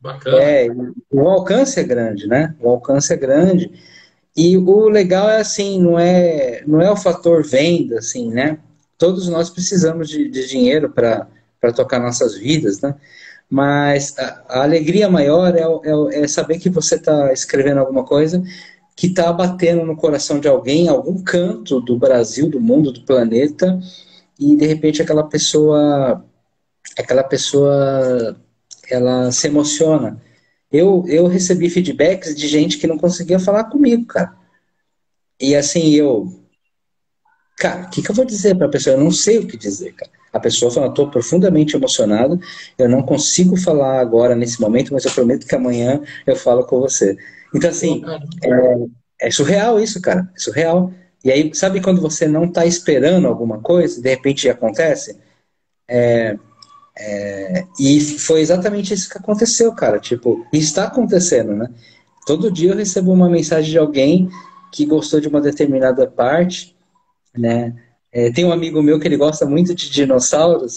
[0.00, 0.42] Bacana.
[0.42, 0.68] É,
[1.10, 2.54] o alcance é grande, né?
[2.58, 3.70] O alcance é grande.
[4.34, 8.58] E o legal é assim, não é, não é o fator venda, assim, né?
[8.96, 11.28] Todos nós precisamos de, de dinheiro para
[11.62, 12.96] para tocar nossas vidas, né?
[13.48, 18.42] Mas a, a alegria maior é, é, é, saber que você está escrevendo alguma coisa
[18.96, 23.80] que está batendo no coração de alguém, algum canto do Brasil, do mundo, do planeta,
[24.38, 26.24] e de repente aquela pessoa,
[26.98, 28.36] aquela pessoa,
[28.90, 30.20] ela se emociona.
[30.70, 34.34] Eu, eu recebi feedbacks de gente que não conseguia falar comigo, cara.
[35.40, 36.28] E assim, eu,
[37.56, 38.96] cara, o que, que eu vou dizer para a pessoa?
[38.96, 40.21] Eu não sei o que dizer, cara.
[40.32, 42.40] A pessoa fala, estou profundamente emocionado,
[42.78, 46.80] eu não consigo falar agora nesse momento, mas eu prometo que amanhã eu falo com
[46.80, 47.16] você.
[47.54, 48.02] Então, assim,
[48.42, 50.92] é, é surreal isso, cara, é surreal.
[51.24, 55.18] E aí, sabe quando você não está esperando alguma coisa, de repente acontece?
[55.86, 56.36] É,
[56.98, 59.98] é, e foi exatamente isso que aconteceu, cara.
[59.98, 61.68] Tipo, está acontecendo, né?
[62.26, 64.28] Todo dia eu recebo uma mensagem de alguém
[64.72, 66.76] que gostou de uma determinada parte,
[67.36, 67.74] né?
[68.12, 70.76] É, tem um amigo meu que ele gosta muito de dinossauros.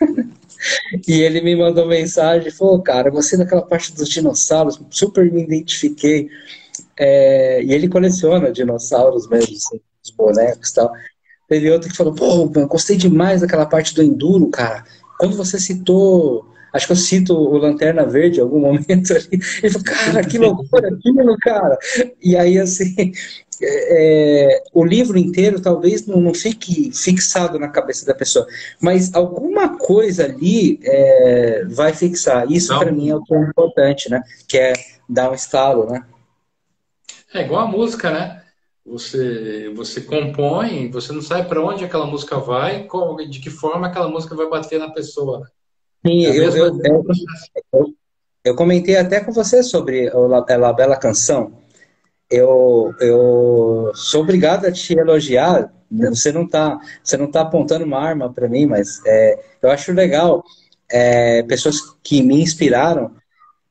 [1.08, 6.28] e ele me mandou mensagem falou, cara, você naquela parte dos dinossauros, super me identifiquei.
[6.98, 10.92] É, e ele coleciona dinossauros mesmo, assim, os bonecos e tal.
[11.48, 14.84] Teve outro que falou, pô, gostei demais daquela parte do Enduro, cara.
[15.18, 19.72] Quando você citou, acho que eu cito o Lanterna Verde em algum momento ali, ele
[19.72, 21.78] falou, cara, que loucura aquilo, cara.
[22.22, 23.12] E aí, assim,
[23.64, 28.46] é, o livro inteiro talvez não, não, fique fixado na cabeça da pessoa,
[28.80, 32.50] mas alguma coisa ali é, vai fixar.
[32.50, 34.22] Isso para mim é o que é importante, né?
[34.48, 34.72] Que é
[35.08, 36.04] dar um estalo, né?
[37.32, 38.42] É igual a música, né?
[38.84, 43.86] Você, você compõe, você não sabe para onde aquela música vai, qual, de que forma
[43.86, 45.48] aquela música vai bater na pessoa.
[46.04, 46.80] Sim, é eu, eu,
[47.72, 47.94] eu,
[48.44, 51.61] eu, comentei até com você sobre a La Bela Canção
[52.32, 55.70] eu, eu sou obrigado a te elogiar.
[55.90, 59.92] Você não está você não tá apontando uma arma para mim, mas é, eu acho
[59.92, 60.42] legal
[60.90, 63.14] é, pessoas que me inspiraram.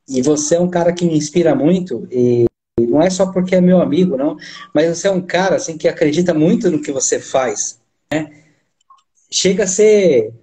[0.08, 2.45] E você é um cara que me inspira muito e
[2.80, 4.36] não é só porque é meu amigo, não,
[4.74, 7.80] mas você é um cara assim que acredita muito no que você faz,
[8.12, 8.32] né?
[9.30, 10.34] Chega a ser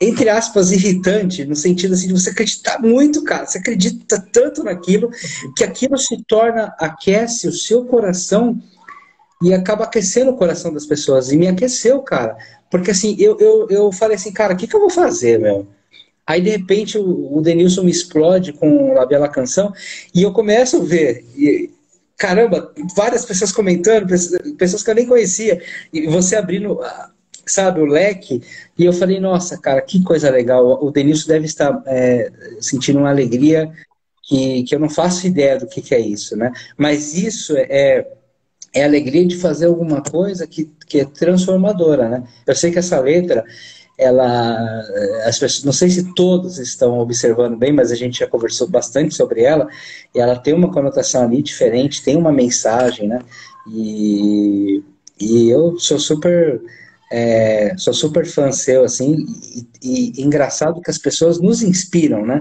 [0.00, 3.44] entre aspas, irritante, no sentido assim, de você acreditar muito, cara.
[3.44, 5.10] Você acredita tanto naquilo
[5.54, 8.58] que aquilo se torna, aquece o seu coração
[9.42, 11.30] e acaba aquecendo o coração das pessoas.
[11.30, 12.36] E me aqueceu, cara.
[12.70, 15.66] Porque assim, eu, eu, eu falei assim, cara, o que, que eu vou fazer, meu?
[16.26, 19.72] Aí, de repente, o, Denilson me explode com a bela canção
[20.14, 21.26] e eu começo a ver.
[21.36, 21.70] E,
[22.16, 24.06] caramba, várias pessoas comentando,
[24.56, 25.60] pessoas que eu nem conhecia.
[25.92, 26.78] E você abrindo
[27.50, 28.42] sabe, o leque.
[28.78, 30.82] E eu falei, nossa, cara, que coisa legal.
[30.82, 33.70] O Denilson deve estar é, sentindo uma alegria
[34.22, 36.52] que, que eu não faço ideia do que, que é isso, né?
[36.76, 38.06] Mas isso é,
[38.72, 42.24] é a alegria de fazer alguma coisa que, que é transformadora, né?
[42.46, 43.44] Eu sei que essa letra,
[43.98, 44.82] ela,
[45.24, 49.14] as pessoas, não sei se todos estão observando bem, mas a gente já conversou bastante
[49.14, 49.68] sobre ela,
[50.14, 53.20] e ela tem uma conotação ali diferente, tem uma mensagem, né?
[53.68, 54.82] E,
[55.20, 56.62] e eu sou super
[57.10, 59.26] é, sou super fã seu, assim,
[59.82, 62.40] e, e, engraçado que as pessoas nos inspiram, né?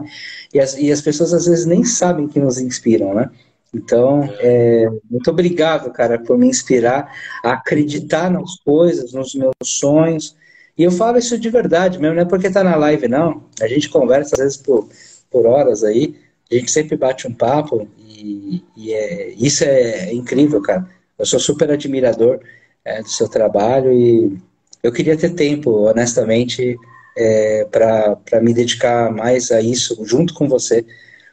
[0.53, 3.31] E as, e as pessoas às vezes nem sabem que nos inspiram, né?
[3.73, 7.11] Então, é, muito obrigado, cara, por me inspirar
[7.43, 10.35] a acreditar nas coisas, nos meus sonhos.
[10.77, 13.43] E eu falo isso de verdade mesmo, não é porque tá na live, não.
[13.61, 14.87] A gente conversa às vezes por,
[15.31, 16.15] por horas aí,
[16.51, 20.87] a gente sempre bate um papo e, e é, isso é incrível, cara.
[21.17, 22.39] eu sou super admirador
[22.83, 24.39] é, do seu trabalho e
[24.81, 26.77] eu queria ter tempo, honestamente,
[27.17, 30.85] é, para me dedicar mais a isso junto com você.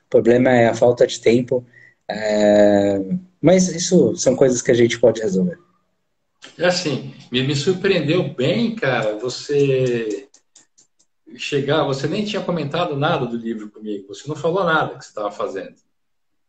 [0.07, 1.65] O problema é a falta de tempo,
[2.09, 3.01] é,
[3.41, 5.59] mas isso são coisas que a gente pode resolver.
[6.59, 10.29] É assim, me, me surpreendeu bem, cara, você
[11.37, 15.11] chegar, você nem tinha comentado nada do livro comigo, você não falou nada que você
[15.11, 15.75] estava fazendo,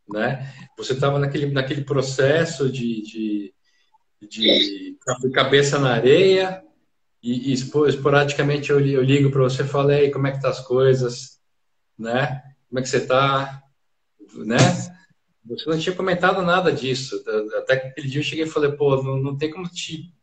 [0.10, 0.54] né?
[0.78, 3.54] Você estava naquele, naquele processo de, de,
[4.22, 4.98] de
[5.34, 6.64] cabeça na areia
[7.28, 10.62] e, e esporadicamente eu, eu ligo para você e falo, como é que tá as
[10.62, 11.42] coisas,
[12.00, 12.42] né?
[12.70, 13.62] Como é que você tá,
[14.34, 14.58] né?
[15.46, 17.22] Você não tinha comentado nada disso.
[17.58, 20.14] Até que aquele dia eu cheguei e falei, pô, não, não tem como te.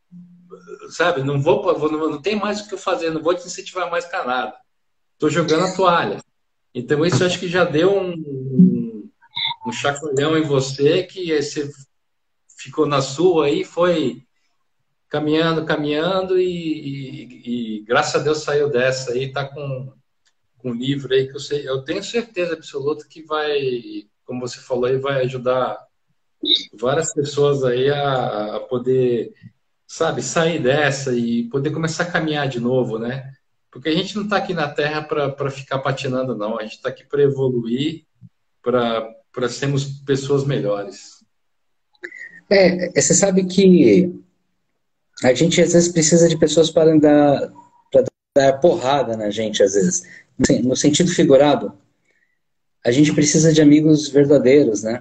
[0.89, 3.91] Sabe, não vou, não, não tem mais o que eu fazer, não vou te incentivar
[3.91, 4.55] mais com nada.
[5.13, 6.23] Estou jogando a toalha.
[6.75, 9.11] Então, isso acho que já deu um, um,
[9.67, 11.71] um chacoalhão em você, que você
[12.57, 14.24] ficou na sua aí, foi
[15.15, 19.93] caminhando, caminhando, e, e, e graças a Deus saiu dessa aí, está com,
[20.59, 24.59] com um livro aí que eu, sei, eu tenho certeza absoluta que vai como você
[24.59, 25.79] falou aí, vai ajudar
[26.73, 29.33] várias pessoas aí a, a poder,
[29.87, 33.33] sabe, sair dessa e poder começar a caminhar de novo, né?
[33.71, 36.59] Porque a gente não está aqui na Terra para ficar patinando, não.
[36.59, 38.05] A gente está aqui para evoluir,
[38.63, 41.25] para sermos pessoas melhores.
[42.51, 44.24] É, você sabe que
[45.25, 47.51] a gente às vezes precisa de pessoas para dar,
[47.91, 48.05] para
[48.37, 50.03] dar porrada na gente, às vezes.
[50.65, 51.73] No sentido figurado,
[52.85, 55.01] a gente precisa de amigos verdadeiros, né?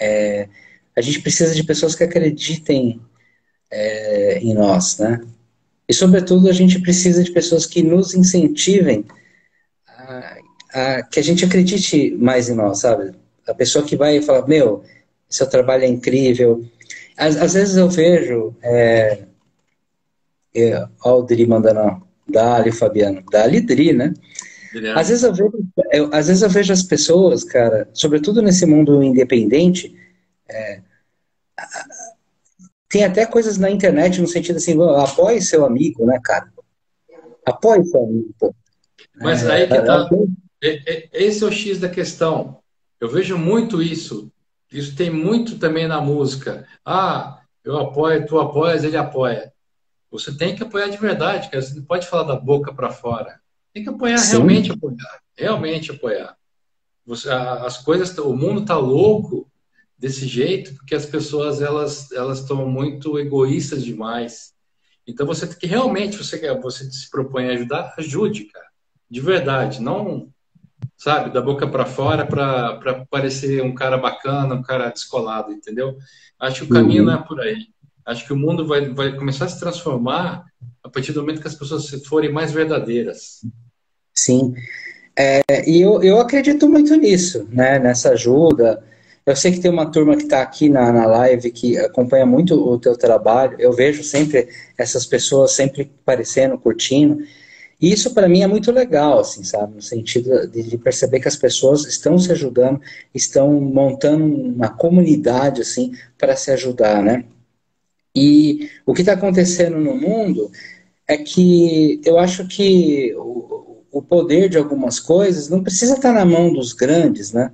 [0.00, 0.48] É,
[0.94, 3.00] a gente precisa de pessoas que acreditem
[3.70, 5.20] é, em nós, né?
[5.88, 9.04] E, sobretudo, a gente precisa de pessoas que nos incentivem
[9.88, 10.36] a,
[10.72, 13.12] a, que a gente acredite mais em nós, sabe?
[13.46, 14.84] A pessoa que vai falar, meu,
[15.28, 16.64] seu trabalho é incrível.
[17.16, 19.22] Às, às vezes eu vejo, é,
[20.56, 24.14] é, ó, o Dri mandando, Dali, Fabiano, Dali, Dri, né?
[24.94, 25.52] Às vezes, eu vejo,
[25.92, 29.96] eu, às vezes eu vejo as pessoas, cara, sobretudo nesse mundo independente,
[30.48, 30.80] é,
[32.88, 36.52] tem até coisas na internet no sentido assim, apoie seu amigo, né, cara?
[37.44, 38.34] Apoie seu amigo.
[38.38, 38.54] Pô.
[39.16, 40.08] Mas é, aí que tá.
[40.62, 42.58] É, é, esse é o X da questão.
[43.00, 44.30] Eu vejo muito isso.
[44.70, 46.66] Isso tem muito também na música.
[46.84, 49.52] Ah, eu apoio, tu apoias, ele apoia.
[50.10, 51.62] Você tem que apoiar de verdade, cara.
[51.62, 53.40] Você não pode falar da boca para fora.
[53.72, 54.36] Tem que apoiar, Sim.
[54.36, 55.20] realmente apoiar.
[55.36, 56.36] Realmente apoiar.
[57.04, 59.50] Você, as coisas, o mundo está louco
[59.98, 64.54] desse jeito porque as pessoas elas elas estão muito egoístas demais.
[65.06, 68.66] Então você tem que realmente você quer você se propõe a ajudar, ajude, cara.
[69.08, 70.32] De verdade, não
[70.96, 75.96] sabe, da boca para fora para parecer um cara bacana, um cara descolado, entendeu?
[76.38, 77.10] Acho que o caminho uhum.
[77.10, 77.68] não é por aí.
[78.06, 80.44] Acho que o mundo vai, vai começar a se transformar
[80.82, 83.40] a partir do momento que as pessoas forem mais verdadeiras.
[84.14, 84.54] Sim.
[85.18, 87.80] É, e eu, eu acredito muito nisso, né?
[87.80, 88.82] Nessa ajuda.
[89.24, 92.54] Eu sei que tem uma turma que está aqui na, na live que acompanha muito
[92.54, 93.56] o teu trabalho.
[93.58, 97.24] Eu vejo sempre essas pessoas sempre aparecendo, curtindo.
[97.80, 99.74] E isso para mim é muito legal, assim, sabe?
[99.74, 102.80] No sentido de, de, perceber que as pessoas estão se ajudando,
[103.12, 107.24] estão montando uma comunidade, assim, para se ajudar, né?
[108.16, 110.50] E o que está acontecendo no mundo
[111.06, 113.14] é que eu acho que
[113.96, 117.50] o poder de algumas coisas não precisa estar na mão dos grandes, né?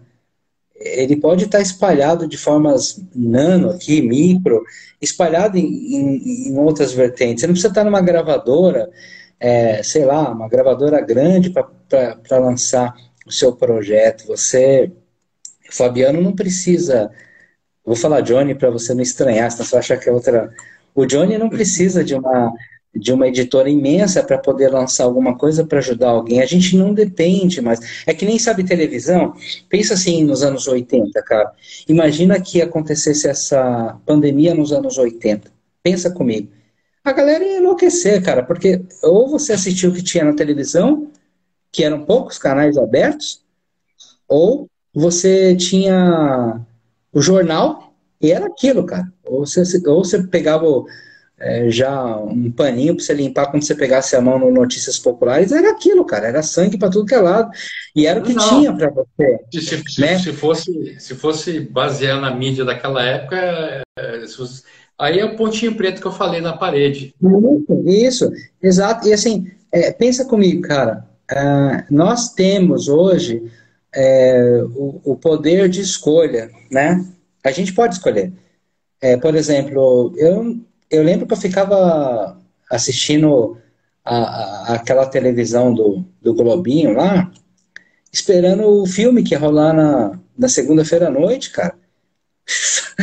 [0.75, 4.65] Ele pode estar espalhado de formas nano aqui, micro,
[5.01, 7.41] espalhado em, em, em outras vertentes.
[7.41, 8.91] Você não precisa estar numa gravadora,
[9.39, 12.93] é, sei lá, uma gravadora grande para lançar
[13.25, 14.27] o seu projeto.
[14.27, 14.91] Você,
[15.71, 17.11] Fabiano, não precisa.
[17.85, 20.53] Vou falar Johnny para você não estranhar, senão você achar que é outra.
[20.95, 22.53] O Johnny não precisa de uma
[22.95, 26.43] de uma editora imensa para poder lançar alguma coisa para ajudar alguém.
[26.43, 28.05] A gente não depende mais.
[28.07, 29.35] É que nem sabe televisão.
[29.69, 31.51] Pensa assim nos anos 80, cara.
[31.89, 35.51] Imagina que acontecesse essa pandemia nos anos 80.
[35.83, 36.49] Pensa comigo.
[37.05, 41.11] A galera ia enlouquecer, cara, porque ou você assistiu o que tinha na televisão,
[41.73, 43.43] que eram poucos canais abertos,
[44.29, 46.61] ou você tinha
[47.13, 49.07] o jornal e era aquilo, cara.
[49.25, 50.67] Ou você, ou você pegava
[51.39, 55.51] é, já um paninho para você limpar quando você pegasse a mão no Notícias Populares,
[55.51, 57.51] era aquilo, cara, era sangue para tudo que é lado.
[57.97, 58.49] E era o que Não.
[58.49, 59.41] tinha para você.
[59.53, 60.19] Se, se, né?
[60.19, 64.63] se, fosse, se fosse basear na mídia daquela época, é, fosse,
[64.97, 67.13] aí é o pontinho preto que eu falei na parede.
[67.85, 68.33] Isso, isso
[68.63, 69.09] exato.
[69.09, 73.43] E assim, é, pensa comigo, cara, é, nós temos hoje
[73.95, 77.05] é, o, o poder de escolha, né?
[77.45, 78.33] A gente pode escolher.
[79.01, 82.41] É, por exemplo, eu, eu lembro que eu ficava
[82.71, 83.59] assistindo
[84.05, 87.31] a, a, aquela televisão do, do Globinho lá,
[88.13, 91.75] esperando o filme que ia rolar na, na segunda-feira à noite, cara.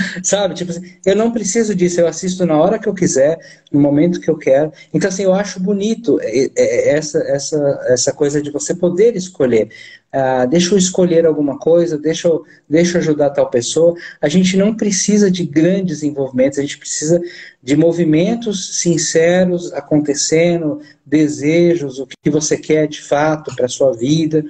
[0.24, 0.54] Sabe?
[0.56, 3.38] Tipo assim, eu não preciso disso, eu assisto na hora que eu quiser,
[3.72, 4.72] no momento que eu quero.
[4.94, 6.20] Então, assim, eu acho bonito
[6.56, 9.70] essa, essa, essa coisa de você poder escolher.
[10.12, 13.94] Ah, deixa eu escolher alguma coisa, deixa eu, deixa eu ajudar tal pessoa.
[14.20, 17.22] A gente não precisa de grandes envolvimentos, a gente precisa
[17.62, 24.44] de movimentos sinceros acontecendo, desejos, o que você quer de fato para a sua vida.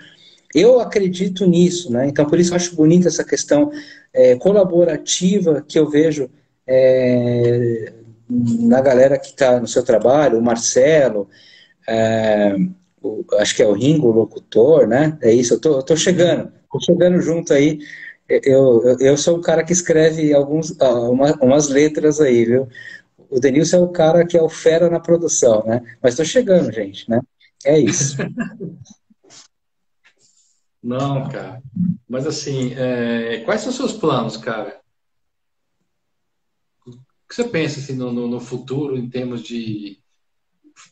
[0.54, 2.08] Eu acredito nisso, né?
[2.08, 3.72] Então, por isso eu acho bonita essa questão
[4.14, 6.30] é, colaborativa que eu vejo
[6.68, 7.94] é,
[8.30, 11.30] na galera que está no seu trabalho, o Marcelo,
[11.88, 12.56] é,
[13.02, 15.18] o, acho que é o Ringo, o locutor, né?
[15.22, 17.80] É isso, eu tô, tô chegando, tô chegando junto aí.
[18.28, 22.68] Eu, eu, eu sou o cara que escreve alguns, uma, umas letras aí, viu?
[23.30, 25.82] O Denilson é o cara que é o fera na produção, né?
[26.02, 27.22] Mas tô chegando, gente, né?
[27.66, 28.18] É isso.
[30.82, 31.62] Não, cara.
[32.08, 33.42] Mas assim, é...
[33.42, 34.80] quais são os seus planos, cara?
[36.86, 36.92] O
[37.28, 40.02] que você pensa assim, no, no, futuro em termos de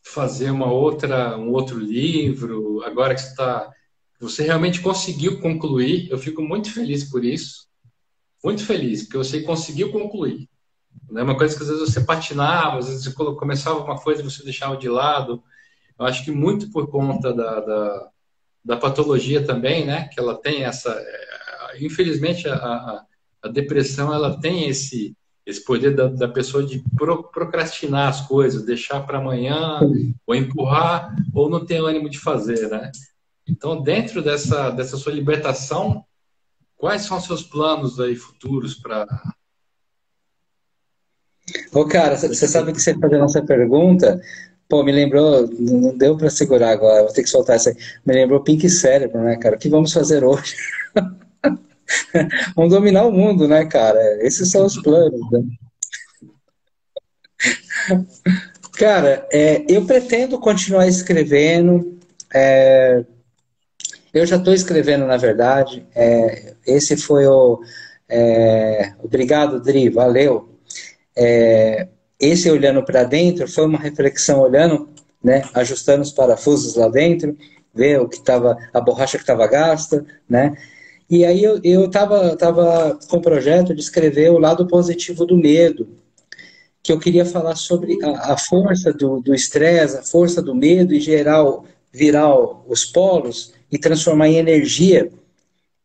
[0.03, 2.83] fazer uma outra, um outro livro?
[2.83, 3.71] Agora que você está,
[4.19, 6.11] você realmente conseguiu concluir.
[6.11, 7.67] Eu fico muito feliz por isso,
[8.43, 10.47] muito feliz porque você conseguiu concluir.
[11.15, 14.25] É uma coisa que às vezes você patinava, às vezes você começava uma coisa e
[14.25, 15.43] você deixava de lado.
[15.97, 18.11] Eu acho que muito por conta da, da
[18.67, 20.09] da patologia também, né?
[20.09, 23.05] Que ela tem essa, é, infelizmente a, a,
[23.43, 25.15] a depressão ela tem esse
[25.45, 29.79] esse poder da, da pessoa de pro, procrastinar as coisas, deixar para amanhã,
[30.25, 32.91] ou empurrar, ou não ter ânimo de fazer, né?
[33.47, 36.03] Então, dentro dessa, dessa sua libertação,
[36.75, 39.07] quais são seus planos aí futuros para.
[41.71, 44.19] Ô, cara, você sabe que você fazendo essa pergunta,
[44.69, 47.75] Pô, me lembrou, não deu para segurar agora, vou ter que soltar isso aí.
[48.05, 49.55] Me lembrou Pink Cérebro, né, cara?
[49.55, 50.55] O que vamos fazer hoje?
[52.55, 53.99] vamos dominar o mundo, né, cara?
[54.25, 55.41] Esses são os planos, né?
[58.73, 61.97] Cara, é, eu pretendo continuar escrevendo.
[62.33, 63.03] É,
[64.13, 65.85] eu já estou escrevendo, na verdade.
[65.95, 67.61] É, esse foi o.
[68.09, 70.49] É, obrigado, Dri, valeu.
[72.19, 74.89] Esse olhando para dentro foi uma reflexão olhando,
[75.23, 77.37] né, ajustando os parafusos lá dentro,
[77.73, 80.55] ver o que estava, a borracha que estava gasta, né?
[81.09, 82.35] E aí eu, eu tava,
[83.07, 85.87] com o projeto de escrever o lado positivo do medo,
[86.83, 90.99] que eu queria falar sobre a, a força do estresse, a força do medo e
[90.99, 92.35] geral virar
[92.67, 95.09] os polos e transformar em energia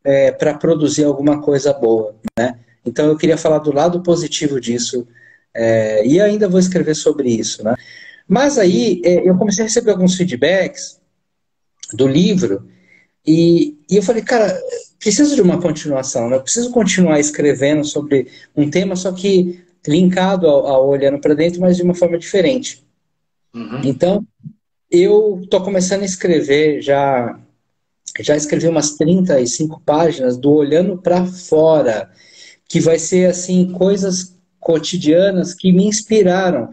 [0.05, 2.59] é, para produzir alguma coisa boa, né?
[2.85, 5.07] Então eu queria falar do lado positivo disso
[5.55, 7.75] é, e ainda vou escrever sobre isso, né?
[8.27, 11.01] Mas aí é, eu comecei a receber alguns feedbacks
[11.93, 12.67] do livro
[13.27, 14.59] e, e, eu falei, cara,
[14.99, 16.37] preciso de uma continuação, né?
[16.37, 21.61] Eu preciso continuar escrevendo sobre um tema, só que linkado ao, ao olhando para dentro,
[21.61, 22.85] mas de uma forma diferente.
[23.55, 23.81] Uhum.
[23.85, 24.27] Então,
[24.91, 27.39] eu estou começando a escrever já
[28.21, 32.11] já escrevi umas 35 páginas do olhando para fora,
[32.69, 36.71] que vai ser assim coisas cotidianas que me inspiraram.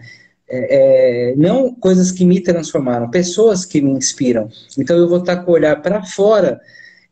[0.51, 4.49] É, é, não coisas que me transformaram, pessoas que me inspiram.
[4.77, 6.59] Então eu vou estar com o olhar para fora,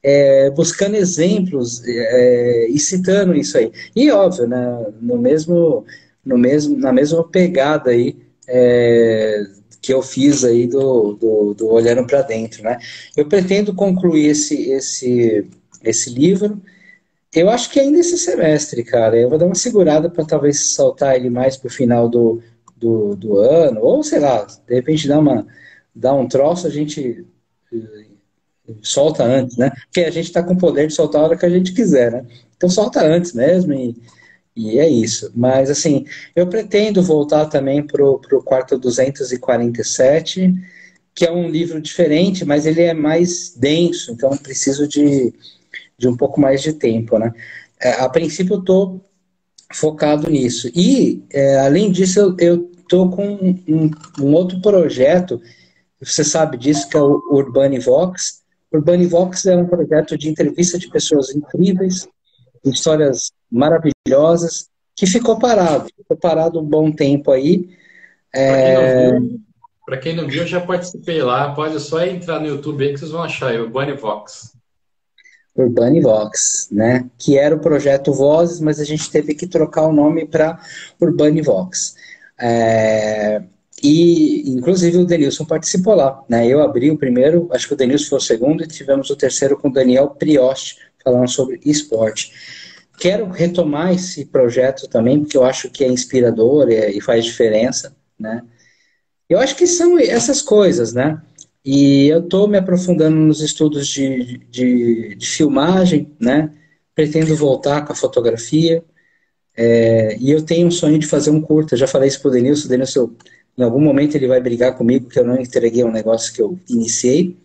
[0.02, 3.72] é, buscando exemplos é, e citando isso aí.
[3.96, 5.86] E óbvio, né, no mesmo,
[6.26, 8.16] no mesmo, na mesma pegada aí
[8.48, 9.46] é,
[9.82, 12.80] que eu fiz aí do, do, do olhando para dentro, né?
[13.16, 15.46] Eu pretendo concluir esse, esse,
[15.84, 16.60] esse livro
[17.40, 19.18] eu acho que ainda esse semestre, cara.
[19.18, 22.42] Eu vou dar uma segurada para talvez soltar ele mais pro final do,
[22.76, 25.46] do, do, ano, ou sei lá, de repente dar, uma,
[25.96, 27.26] dar um troço, a gente
[27.74, 28.08] eh,
[28.82, 29.72] solta antes, né?
[29.86, 32.12] Porque a gente está com o poder de soltar a hora que a gente quiser,
[32.12, 32.26] né?
[32.56, 33.96] Então solta antes mesmo e,
[34.56, 35.32] e é isso.
[35.36, 40.54] Mas assim, eu pretendo voltar também pro, pro quarto 247,
[41.14, 45.34] que é um livro diferente, mas ele é mais denso, então preciso de
[45.98, 47.34] de um pouco mais de tempo, né?
[47.82, 49.02] É, a princípio eu estou
[49.74, 50.70] focado nisso.
[50.76, 55.42] E, é, além disso, eu estou com um, um, outro projeto,
[56.00, 58.44] você sabe disso, que é o Urbanivox.
[58.72, 62.08] Urbanivox é um projeto de entrevista de pessoas incríveis,
[62.64, 65.90] histórias maravilhosas, que ficou parado.
[65.96, 67.70] Ficou parado um bom tempo aí.
[68.34, 69.12] É...
[69.86, 71.54] Para quem não viu, eu já participei lá.
[71.54, 73.54] Pode só entrar no YouTube aí que vocês vão achar.
[73.54, 74.58] É Urbanivox.
[75.58, 77.10] Urbanivox, né?
[77.18, 80.60] Que era o projeto Vozes, mas a gente teve que trocar o nome para
[81.02, 81.96] Urbanivox.
[82.40, 83.42] É,
[83.82, 86.24] e, inclusive, o Denilson participou lá.
[86.30, 86.48] Né?
[86.48, 89.58] Eu abri o primeiro, acho que o Denilson foi o segundo, e tivemos o terceiro
[89.58, 92.32] com o Daniel Priost, falando sobre esporte.
[93.00, 97.96] Quero retomar esse projeto também, porque eu acho que é inspirador e, faz diferença.
[98.20, 98.42] Né?
[99.30, 101.22] Eu acho que são essas coisas, né?
[101.70, 106.50] E eu estou me aprofundando nos estudos de, de, de, filmagem, né?
[106.96, 108.82] Pretendo voltar com a fotografia.
[109.54, 111.76] É, e eu tenho um sonho de fazer um curta.
[111.76, 112.70] Já falei isso para o Denilson.
[112.70, 113.12] Denilson,
[113.58, 116.58] em algum momento, ele vai brigar comigo que eu não entreguei um negócio que eu
[116.70, 117.36] iniciei.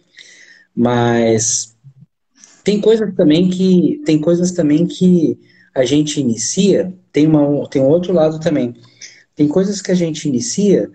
[0.73, 1.77] Mas
[2.63, 5.37] tem coisas também que tem coisas também que
[5.75, 6.95] a gente inicia.
[7.11, 8.73] Tem uma tem um outro lado também.
[9.35, 10.89] Tem coisas que a gente inicia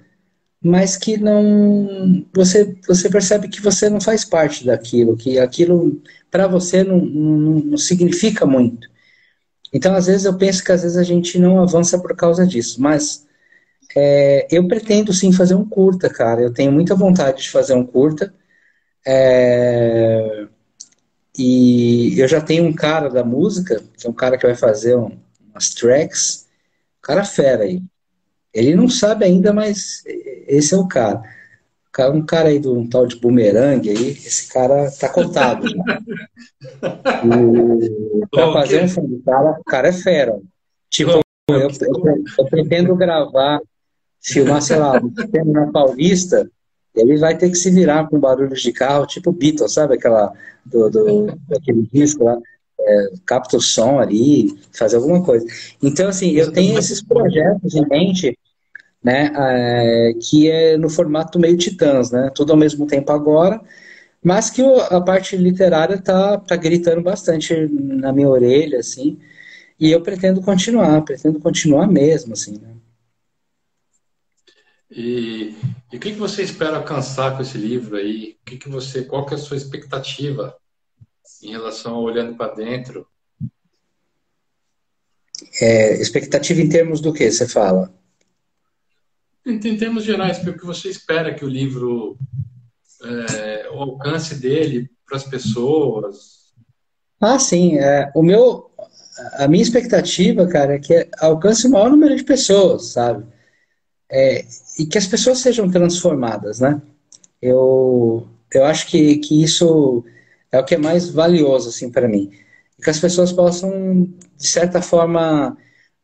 [0.62, 6.02] mas que não você você percebe que você não faz parte daquilo, que aquilo
[6.32, 8.90] para você não, não, não, significa muito.
[9.74, 12.82] Então, às vezes eu penso que às vezes a gente não avança por causa disso,
[12.82, 13.26] mas
[13.96, 16.42] é, eu pretendo sim fazer um curta, cara.
[16.42, 18.34] Eu tenho muita vontade de fazer um curta.
[19.06, 20.48] É,
[21.38, 24.98] e eu já tenho um cara da música, que é um cara que vai fazer
[24.98, 25.18] um,
[25.52, 26.48] umas tracks,
[27.08, 27.82] cara fera aí.
[28.54, 30.04] Ele não sabe ainda, mas
[30.48, 31.22] esse é o cara.
[32.14, 35.66] Um cara aí de um tal de bumerangue aí, esse cara tá contado.
[35.66, 35.98] Né?
[38.30, 40.40] Para fazer um filme, cara, o cara é fera.
[40.92, 41.70] Tipo, eu, eu,
[42.38, 43.60] eu, pretendo gravar,
[44.22, 46.48] filmar, sei lá, um na Paulista,
[46.96, 49.96] ele vai ter que se virar com barulhos de carro, tipo Beatles, sabe?
[49.96, 50.34] Aquela
[50.66, 52.38] do, do daquele disco lá.
[52.80, 55.46] É, capta o som ali, fazer alguma coisa.
[55.82, 58.38] Então, assim, eu tenho esses projetos em mente
[59.08, 63.62] né, é, que é no formato meio Titãs, né, tudo ao mesmo tempo agora,
[64.22, 69.18] mas que a parte literária tá, tá gritando bastante na minha orelha, assim,
[69.80, 72.74] e eu pretendo continuar, pretendo continuar mesmo, assim, né.
[74.92, 75.56] E,
[75.92, 78.38] e o que, que você espera alcançar com esse livro aí?
[78.42, 80.56] O que, que você, qual que é a sua expectativa
[81.42, 83.08] em relação a olhando para dentro?
[85.62, 87.94] É, expectativa em termos do que você fala?
[89.48, 92.18] Em, termos gerais, o que você espera que o livro,
[93.02, 96.52] é, o alcance dele para as pessoas?
[97.22, 97.78] Ah, sim.
[97.78, 98.70] É, o meu,
[99.36, 103.26] a minha expectativa, cara, é que alcance o maior número de pessoas, sabe?
[104.12, 104.46] É,
[104.78, 106.82] e que as pessoas sejam transformadas, né?
[107.42, 110.04] Eu, eu acho que, que isso
[110.52, 112.32] é o que é mais valioso, assim, para mim.
[112.84, 114.04] Que as pessoas possam,
[114.38, 115.58] de certa forma,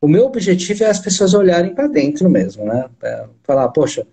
[0.04, 2.90] o meu objetivo é as pessoas olharem para dentro mesmo, né?
[3.02, 4.06] É falar, poxa,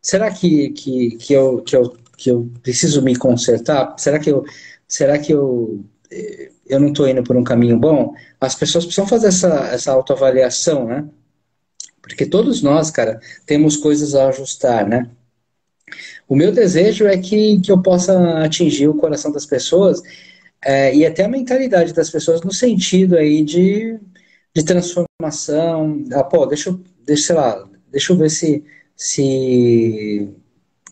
[0.00, 3.94] será que, que, que, eu, que, eu, que eu preciso me consertar?
[3.98, 4.42] Será que eu,
[4.88, 5.84] será que eu,
[6.66, 8.14] eu não estou indo por um caminho bom?
[8.40, 11.06] As pessoas precisam fazer essa, essa autoavaliação, né?
[12.00, 15.10] Porque todos nós, cara, temos coisas a ajustar, né?
[16.26, 20.00] O meu desejo é que, que eu possa atingir o coração das pessoas
[20.64, 23.98] é, e até a mentalidade das pessoas no sentido aí de
[24.54, 26.04] de transformação.
[26.12, 28.64] Ah, pô, deixa eu, deixa, sei lá, deixa eu ver se,
[28.96, 30.28] se,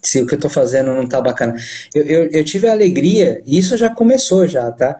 [0.03, 1.57] se o que eu estou fazendo não está bacana.
[1.95, 4.99] Eu, eu, eu, tive a alegria, e isso já começou já, tá?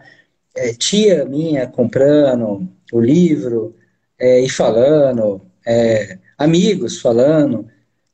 [0.55, 3.75] É, tia minha comprando o livro
[4.19, 7.67] é, e falando, é, amigos falando,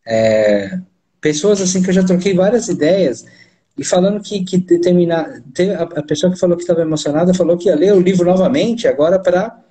[0.05, 0.79] é,
[1.21, 3.25] pessoas assim que eu já troquei várias ideias
[3.77, 5.41] e falando que, que determinar,
[5.77, 8.87] a, a pessoa que falou que estava emocionada falou que ia ler o livro novamente
[8.87, 9.64] agora para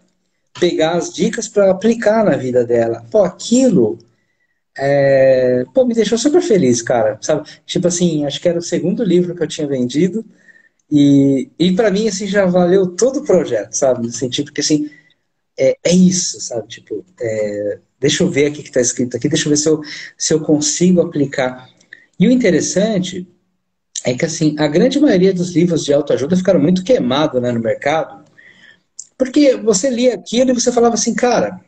[0.59, 3.05] pegar as dicas para aplicar na vida dela.
[3.11, 3.99] Pô, aquilo
[4.77, 7.19] é, pô, me deixou super feliz, cara.
[7.21, 7.49] Sabe?
[7.65, 10.25] Tipo assim, acho que era o segundo livro que eu tinha vendido.
[10.91, 14.07] E, e para mim, assim, já valeu todo o projeto, sabe?
[14.07, 14.91] No sentido que, assim,
[15.59, 16.69] é, é isso, sabe?
[16.69, 19.81] Tipo, é, deixa eu ver o que está escrito aqui, deixa eu ver se eu,
[20.17, 21.69] se eu consigo aplicar.
[22.19, 23.27] E o interessante
[24.05, 27.61] é que, assim, a grande maioria dos livros de autoajuda ficaram muito queimados né, no
[27.61, 28.24] mercado,
[29.17, 31.61] porque você lia aquilo e você falava assim, cara,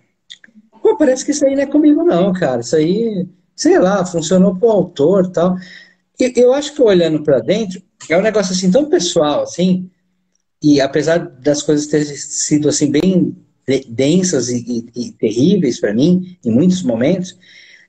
[0.83, 2.61] pô, parece que isso aí não é comigo não, cara.
[2.61, 5.57] Isso aí, sei lá, funcionou pro autor tal.
[6.19, 9.91] E eu acho que olhando para dentro, é um negócio assim tão pessoal, assim,
[10.63, 13.37] e apesar das coisas terem sido assim bem
[13.89, 17.37] densas e, e, e terríveis para mim, em muitos momentos,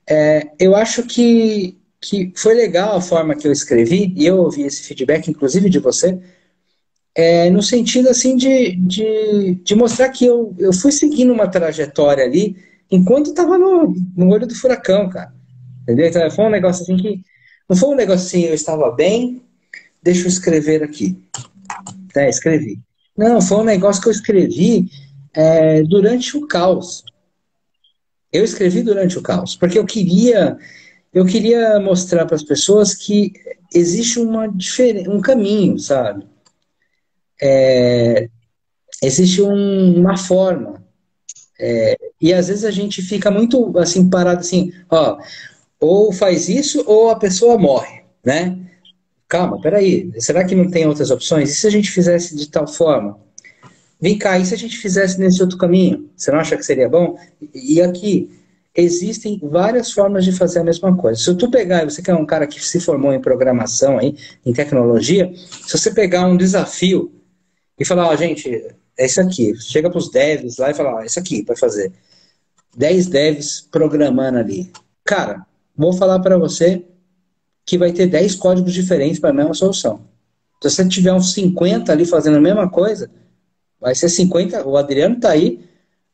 [0.08, 4.62] é, eu acho que, que foi legal a forma que eu escrevi, e eu ouvi
[4.62, 6.18] esse feedback, inclusive de você,
[7.14, 12.24] é, no sentido assim de, de, de, mostrar que eu, eu fui seguindo uma trajetória
[12.24, 12.56] ali
[12.90, 15.32] enquanto estava no, no olho do furacão, cara.
[15.82, 16.06] Entendeu?
[16.06, 17.22] Então foi um negócio assim que.
[17.68, 19.42] Não foi um negócio assim, eu estava bem,
[20.02, 21.18] deixa eu escrever aqui.
[22.16, 22.80] É, escrevi.
[23.16, 24.88] Não, foi um negócio que eu escrevi
[25.34, 27.04] é, durante o caos.
[28.32, 30.56] Eu escrevi durante o caos, porque eu queria,
[31.12, 33.32] eu queria mostrar para as pessoas que
[33.74, 34.46] existe uma
[35.08, 36.26] um caminho, sabe?
[37.40, 38.28] É,
[39.02, 40.82] existe um, uma forma.
[41.60, 45.18] É, e às vezes a gente fica muito assim parado assim, ó,
[45.80, 48.58] ou faz isso ou a pessoa morre, né?
[49.28, 51.50] Calma, peraí, será que não tem outras opções?
[51.50, 53.18] E se a gente fizesse de tal forma?
[54.00, 56.08] Vem cá, e se a gente fizesse nesse outro caminho?
[56.16, 57.18] Você não acha que seria bom?
[57.52, 58.30] E aqui,
[58.74, 61.20] existem várias formas de fazer a mesma coisa.
[61.20, 64.16] Se tu pegar, você que é um cara que se formou em programação, aí,
[64.46, 67.12] em tecnologia, se você pegar um desafio
[67.78, 68.48] e falar, ó, gente,
[68.96, 71.56] é isso aqui, chega para os devs lá e fala, ó, é isso aqui para
[71.56, 71.92] fazer.
[72.76, 74.70] 10 devs programando ali.
[75.04, 76.84] Cara, vou falar para você
[77.64, 80.00] que vai ter 10 códigos diferentes para a mesma solução.
[80.62, 83.10] Se você tiver uns 50 ali fazendo a mesma coisa,
[83.80, 84.66] vai ser 50.
[84.66, 85.60] O Adriano está aí,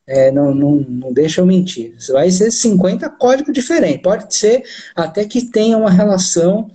[0.06, 1.96] é, não, não, não deixa eu mentir.
[2.10, 4.02] Vai ser 50 códigos diferentes.
[4.02, 4.62] Pode ser
[4.94, 6.70] até que tenha uma relação,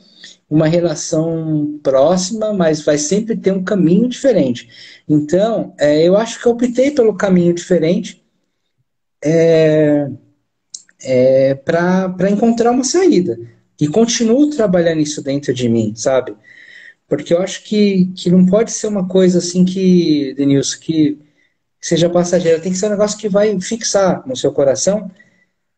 [0.49, 4.69] uma relação próxima, mas vai sempre ter um caminho diferente.
[5.07, 8.23] Então, é, eu acho que eu optei pelo caminho diferente
[9.23, 10.09] é,
[11.01, 13.39] é, para encontrar uma saída.
[13.79, 16.35] E continuo trabalhando isso dentro de mim, sabe?
[17.07, 21.17] Porque eu acho que, que não pode ser uma coisa assim que, Denilson, que
[21.79, 22.59] seja passageira.
[22.59, 25.09] Tem que ser um negócio que vai fixar no seu coração.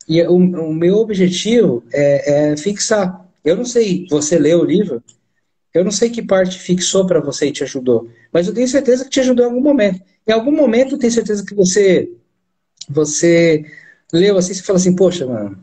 [0.07, 3.25] E o, o meu objetivo é, é, fixar.
[3.43, 5.03] Eu não sei, você leu o livro,
[5.73, 9.03] eu não sei que parte fixou para você e te ajudou, mas eu tenho certeza
[9.03, 10.01] que te ajudou em algum momento.
[10.27, 12.11] Em algum momento eu tenho certeza que você
[12.89, 13.65] você
[14.11, 15.57] leu assim e falou assim, poxa, mano,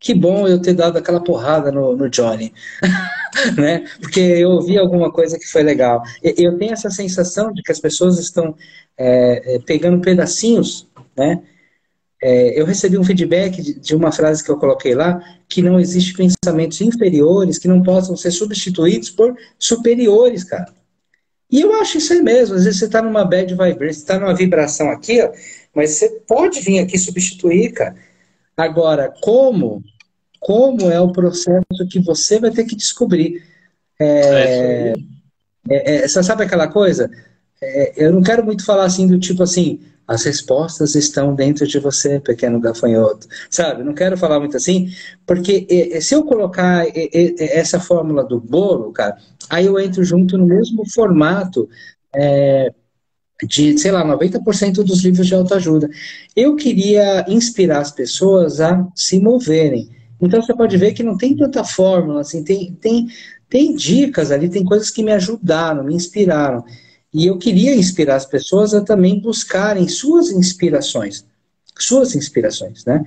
[0.00, 2.52] que bom eu ter dado aquela porrada no, no Johnny.
[3.56, 3.84] né?
[4.00, 6.02] Porque eu ouvi alguma coisa que foi legal.
[6.22, 8.54] Eu tenho essa sensação de que as pessoas estão
[8.98, 11.42] é, é, pegando pedacinhos, né?
[12.26, 15.78] É, eu recebi um feedback de, de, uma frase que eu coloquei lá, que não
[15.78, 20.72] existe pensamentos inferiores que não possam ser substituídos por superiores, cara.
[21.50, 22.54] E eu acho isso aí mesmo.
[22.54, 25.30] Às vezes você está numa bad vibration, você está numa vibração aqui, ó,
[25.74, 27.94] mas você pode vir aqui substituir, cara.
[28.56, 29.84] Agora, como
[30.40, 33.42] como é o processo que você vai ter que descobrir.
[34.00, 34.92] É,
[35.68, 37.10] é, é, você sabe aquela coisa?
[37.62, 41.78] É, eu não quero muito falar assim do tipo assim, as respostas estão dentro de
[41.78, 43.26] você, pequeno gafanhoto.
[43.50, 43.82] Sabe?
[43.82, 44.88] Não quero falar muito assim,
[45.26, 45.66] porque
[46.00, 46.84] se eu colocar
[47.38, 49.16] essa fórmula do bolo, cara,
[49.48, 51.68] aí eu entro junto no mesmo formato
[52.14, 52.72] é,
[53.46, 55.88] de, sei lá, 90% dos livros de autoajuda.
[56.36, 59.88] Eu queria inspirar as pessoas a se moverem.
[60.20, 63.06] Então você pode ver que não tem tanta fórmula, assim, tem, tem,
[63.48, 66.64] tem dicas ali, tem coisas que me ajudaram, me inspiraram.
[67.14, 71.24] E eu queria inspirar as pessoas a também buscarem suas inspirações,
[71.78, 73.04] suas inspirações, né?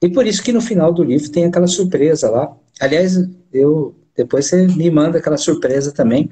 [0.00, 2.56] E por isso que no final do livro tem aquela surpresa lá.
[2.80, 3.16] Aliás,
[3.52, 6.30] eu depois você me manda aquela surpresa também.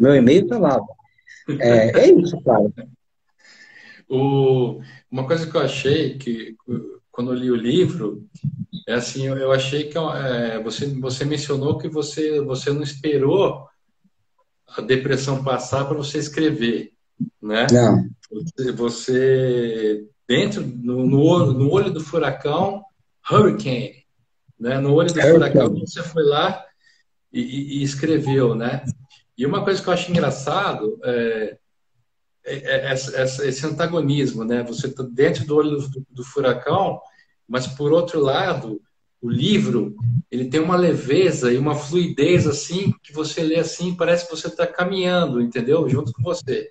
[0.00, 0.80] meu e-mail tá lá.
[1.60, 2.72] É, é isso, claro.
[4.08, 4.80] O,
[5.10, 6.56] uma coisa que eu achei que
[7.10, 8.26] quando eu li o livro
[8.86, 13.66] é assim, eu, eu achei que é, você, você mencionou que você, você não esperou
[14.76, 16.92] a depressão passar para você escrever,
[17.40, 17.66] né?
[17.70, 18.08] Não.
[18.30, 22.82] Você, você dentro, no, no, no, olho do furacão,
[23.30, 24.06] hurricane,
[24.58, 24.78] né?
[24.78, 25.32] No olho do hurricane.
[25.32, 26.64] furacão, você foi lá
[27.32, 28.84] e, e, escreveu, né?
[29.36, 31.58] E uma coisa que eu acho engraçado é,
[32.44, 34.62] é, é esse antagonismo, né?
[34.64, 37.00] Você está dentro do olho do, do furacão,
[37.46, 38.80] mas por outro lado,
[39.22, 39.94] o livro
[40.28, 44.48] ele tem uma leveza e uma fluidez assim que você lê assim parece que você
[44.48, 45.88] está caminhando, entendeu?
[45.88, 46.70] Junto com você,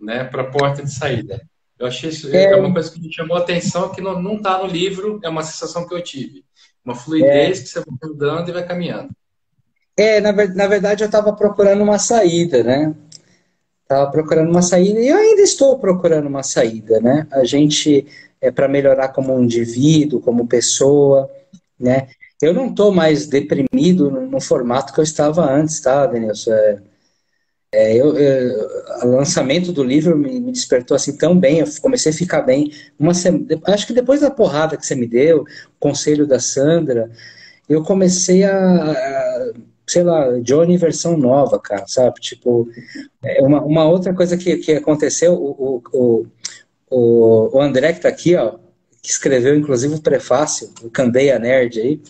[0.00, 0.24] né?
[0.24, 1.46] Para a porta de saída.
[1.78, 4.36] Eu achei isso é, é uma coisa que me chamou a atenção que não não
[4.36, 6.44] está no livro, é uma sensação que eu tive,
[6.82, 7.62] uma fluidez é.
[7.62, 9.10] que você vai andando e vai caminhando.
[9.96, 12.94] É, na, na verdade eu estava procurando uma saída, né?
[13.82, 17.26] Estava procurando uma saída e eu ainda estou procurando uma saída, né?
[17.30, 18.06] A gente
[18.40, 21.30] é para melhorar como indivíduo, como pessoa,
[21.78, 22.08] né?
[22.40, 26.52] Eu não estou mais deprimido no, no, formato que eu estava antes, tá, Denilson?
[26.52, 26.78] É,
[27.72, 28.68] é, eu, eu,
[29.02, 32.72] o lançamento do livro me, me, despertou assim tão bem, eu comecei a ficar bem.
[32.98, 33.12] Uma
[33.66, 35.46] acho que depois da porrada que você me deu, o
[35.80, 37.10] conselho da Sandra,
[37.68, 39.52] eu comecei a, a
[39.88, 42.20] sei lá, Johnny versão nova, cara, sabe?
[42.20, 42.68] Tipo,
[43.24, 46.26] é uma, uma outra coisa que, que aconteceu, o, o,
[46.90, 48.58] o André que está aqui, ó,
[49.02, 52.02] que escreveu inclusive o prefácio, o Candeia Nerd aí.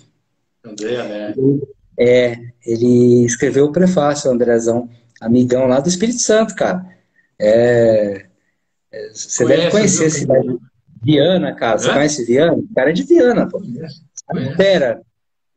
[0.62, 1.62] Candeia Nerd.
[1.98, 4.88] É, ele escreveu o prefácio, o Andrezão,
[5.20, 6.86] amigão lá do Espírito Santo, cara.
[7.38, 8.26] É,
[8.92, 10.58] é você Conhece, deve conhecer esse cidade.
[11.02, 11.78] Viana, cara.
[11.78, 12.52] Você conhece Viana?
[12.54, 13.62] O cara é de Viana, pô.
[14.56, 15.00] Pera,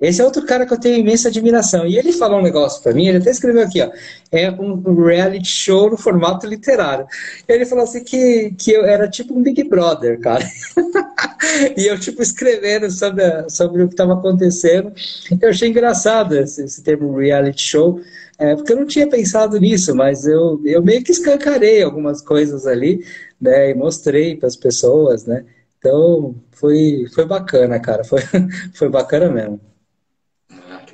[0.02, 1.86] esse é outro cara que eu tenho imensa admiração.
[1.86, 3.92] E ele falou um negócio para mim, ele até escreveu aqui, ó.
[4.32, 7.06] É um reality show no formato literário.
[7.48, 10.44] Ele falou assim que, que eu era tipo um Big Brother, cara.
[11.78, 14.92] e eu, tipo, escrevendo sobre, sobre o que estava acontecendo.
[15.40, 18.02] Eu achei engraçado esse, esse termo reality show,
[18.40, 22.66] é, porque eu não tinha pensado nisso, mas eu, eu meio que escancarei algumas coisas
[22.66, 23.06] ali,
[23.40, 23.70] né?
[23.70, 25.46] E mostrei para as pessoas, né?
[25.78, 28.04] Então, foi, foi bacana, cara.
[28.04, 28.22] Foi,
[28.74, 29.71] foi bacana mesmo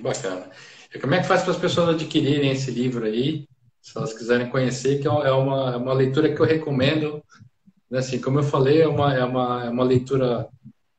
[0.08, 0.50] bacana.
[0.94, 3.48] E como é que faz para as pessoas adquirirem esse livro aí,
[3.82, 7.24] se elas quiserem conhecer, que é uma, é uma leitura que eu recomendo.
[7.90, 8.00] Né?
[8.00, 10.48] Assim, como eu falei, é uma, é uma, é uma leitura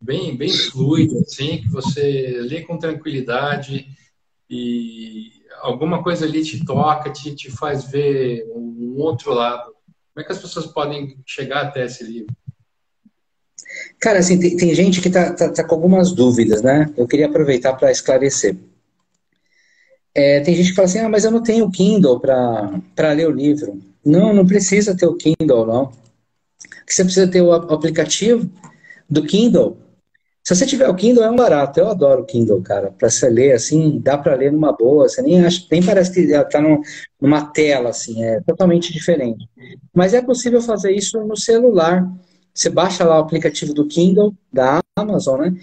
[0.00, 3.86] bem, bem fluida, assim, que você lê com tranquilidade
[4.48, 9.64] e alguma coisa ali te toca, te, te faz ver um outro lado.
[10.14, 12.34] Como é que as pessoas podem chegar até esse livro?
[14.00, 16.92] Cara, assim, tem, tem gente que está tá, tá, com algumas dúvidas, né?
[16.96, 18.56] Eu queria aproveitar para esclarecer.
[20.18, 23.30] É, tem gente que fala assim, ah, mas eu não tenho Kindle para ler o
[23.30, 23.80] livro.
[24.04, 25.92] Não, não precisa ter o Kindle, não.
[26.84, 28.50] Você precisa ter o aplicativo
[29.08, 29.76] do Kindle.
[30.42, 31.78] Se você tiver o Kindle, é um barato.
[31.78, 32.90] Eu adoro o Kindle, cara.
[32.90, 35.08] Para você ler, assim, dá para ler numa boa.
[35.08, 36.60] Você nem, acha, nem parece que está
[37.20, 38.24] numa tela, assim.
[38.24, 39.48] É totalmente diferente.
[39.94, 42.10] Mas é possível fazer isso no celular.
[42.52, 45.54] Você baixa lá o aplicativo do Kindle, da Amazon, né?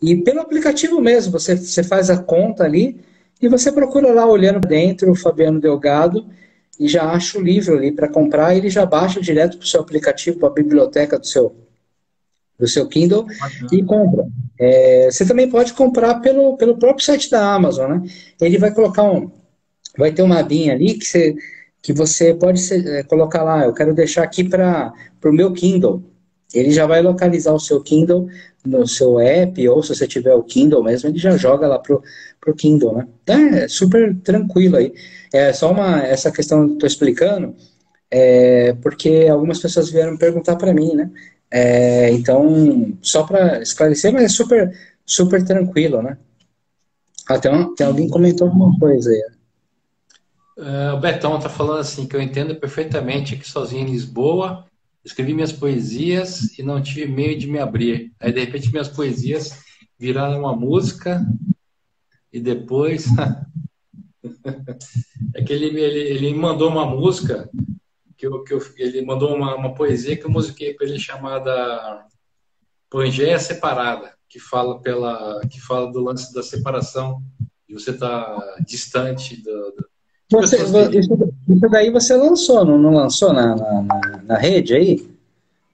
[0.00, 3.04] E pelo aplicativo mesmo, você, você faz a conta ali
[3.40, 6.26] e você procura lá olhando dentro o Fabiano Delgado
[6.78, 9.80] e já acha o livro ali para comprar ele já baixa direto para o seu
[9.80, 11.54] aplicativo, para a biblioteca do seu,
[12.58, 13.68] do seu Kindle uhum.
[13.72, 14.26] e compra.
[14.58, 18.02] É, você também pode comprar pelo, pelo próprio site da Amazon, né?
[18.40, 19.30] Ele vai colocar um.
[19.98, 21.36] Vai ter uma abinha ali que você,
[21.82, 24.92] que você pode ser, é, colocar lá, eu quero deixar aqui para
[25.24, 26.02] o meu Kindle.
[26.54, 28.28] Ele já vai localizar o seu Kindle
[28.64, 32.02] no seu app, ou se você tiver o Kindle mesmo, ele já joga lá pro,
[32.40, 33.08] pro Kindle, né?
[33.26, 34.92] É super tranquilo aí.
[35.32, 37.54] É só uma, essa questão que eu tô explicando,
[38.10, 41.10] é, porque algumas pessoas vieram perguntar para mim, né?
[41.50, 46.18] É, então, só para esclarecer, mas é super, super tranquilo, né?
[47.28, 49.22] Até ah, tem alguém comentou alguma coisa aí.
[50.58, 54.64] Uh, o Betão tá falando assim, que eu entendo perfeitamente aqui sozinho em Lisboa,
[55.06, 58.12] escrevi minhas poesias e não tive meio de me abrir.
[58.18, 59.62] Aí, de repente, minhas poesias
[59.98, 61.24] viraram uma música
[62.32, 63.06] e depois.
[65.34, 67.48] é que ele, ele, ele mandou uma música,
[68.16, 72.04] que, eu, que eu, ele mandou uma, uma poesia que eu musiquei para ele chamada
[72.90, 77.22] Pangeia Separada, que fala, pela, que fala do lance da separação,
[77.68, 79.40] de você estar tá distante
[80.30, 85.08] você, isso, isso, daí você lançou, não, não lançou na, na, na, rede aí?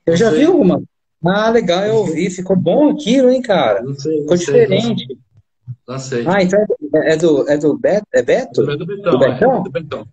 [0.04, 0.82] Eu já vi alguma.
[1.24, 2.28] Ah, legal, eu ouvi.
[2.28, 3.82] Ficou bom aquilo, hein, cara?
[3.82, 5.18] Não sei, Ficou sei, diferente.
[5.86, 6.24] Lancei.
[6.26, 6.60] Ah, então
[6.94, 8.06] é, é do, é do Beto?
[8.12, 8.70] É Beto?
[8.70, 9.12] É do Betão.
[9.12, 9.52] Do Betão?
[9.52, 10.08] É, do Betão.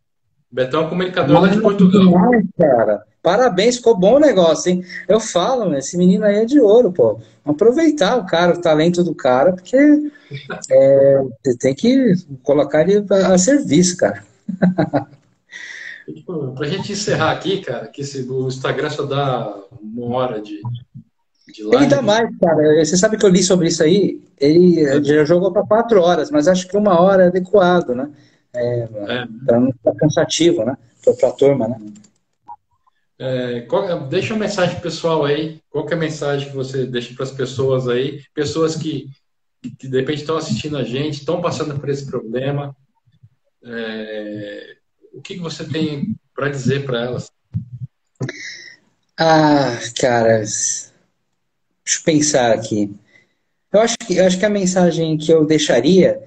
[0.52, 2.02] Betão é comunicador Mas, de Portugal.
[2.02, 3.04] Demais, cara.
[3.22, 4.84] Parabéns, ficou bom o negócio, hein?
[5.08, 7.20] Eu falo, esse menino aí é de ouro, pô.
[7.44, 9.78] Aproveitar o cara, o talento do cara, porque
[10.72, 11.22] é,
[11.60, 14.24] tem que colocar ele a serviço, cara.
[16.56, 20.62] Para a gente encerrar aqui, cara, que esse, o Instagram só dá uma hora de,
[21.48, 21.76] de live.
[21.76, 22.84] Ele dá mais, cara.
[22.84, 24.22] Você sabe que eu li sobre isso aí?
[24.40, 25.04] Ele é.
[25.04, 28.10] já jogou para quatro horas, mas acho que uma hora é adequado, né?
[28.54, 29.28] É, é.
[29.46, 30.78] Para não ficar cansativo, né?
[31.20, 31.78] Para a turma, né?
[33.20, 35.60] É, qual, deixa uma mensagem pessoal aí.
[35.70, 38.22] Qual é a mensagem que você deixa para as pessoas aí?
[38.34, 39.10] Pessoas que,
[39.78, 42.76] que de repente estão assistindo a gente, estão passando por esse problema.
[43.64, 44.78] É,
[45.14, 47.32] o que, que você tem para dizer para elas?
[49.18, 50.92] Ah, cara, deixa
[51.98, 52.96] eu pensar aqui.
[53.72, 56.22] Eu acho que, eu acho que a mensagem que eu deixaria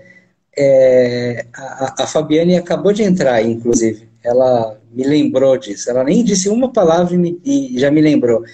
[0.57, 1.47] é.
[1.55, 4.09] A, a Fabiane acabou de entrar inclusive.
[4.23, 5.91] Ela me lembrou disso.
[5.91, 8.45] Ela nem disse uma palavra e, me, e já me lembrou.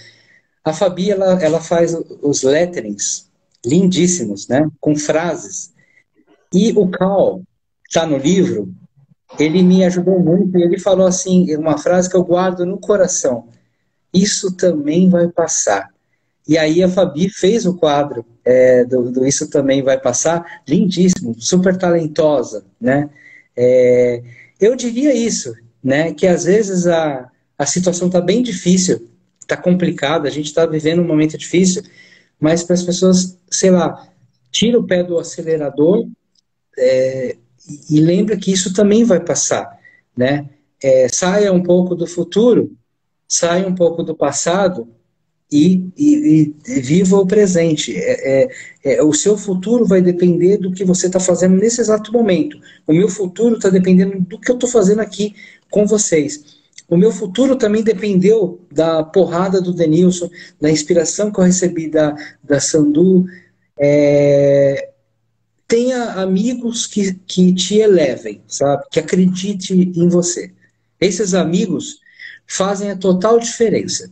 [0.65, 3.29] A Fabi, ela, ela faz os letterings
[3.65, 4.71] lindíssimos, né?
[4.81, 5.73] Com frases.
[6.53, 7.43] E o Cal,
[7.89, 8.73] está no livro,
[9.39, 13.49] ele me ajudou muito ele falou assim, uma frase que eu guardo no coração.
[14.13, 15.89] Isso também vai passar.
[16.47, 21.35] E aí a Fabi fez o quadro é, do, do, Isso Também Vai Passar, lindíssimo,
[21.39, 23.11] super talentosa, né?
[23.55, 24.23] É,
[24.59, 26.15] eu diria isso, né?
[26.15, 31.03] Que às vezes a, a situação está bem difícil, está complicada, a gente está vivendo
[31.03, 31.83] um momento difícil,
[32.41, 34.09] mas para as pessoas, sei lá,
[34.51, 36.09] tira o pé do acelerador,
[36.79, 37.37] é,
[37.91, 39.79] e lembra que isso também vai passar,
[40.17, 40.49] né?
[40.83, 42.77] É, saia um pouco do futuro
[43.29, 44.89] saia um pouco do passado
[45.53, 47.95] e, e, e viva o presente.
[47.95, 48.49] É, é,
[48.85, 52.59] é, o seu futuro vai depender do que você está fazendo nesse exato momento.
[52.87, 55.35] O meu futuro está dependendo do que eu estou fazendo aqui
[55.71, 56.59] com vocês.
[56.89, 62.17] O meu futuro também dependeu da porrada do Denilson, da inspiração que eu recebi da,
[62.43, 63.27] da Sandu.
[63.79, 64.89] É,
[65.69, 68.85] tenha amigos que, que te elevem, sabe?
[68.91, 70.51] Que acredite em você.
[70.99, 72.01] Esses amigos
[72.47, 74.11] fazem a total diferença,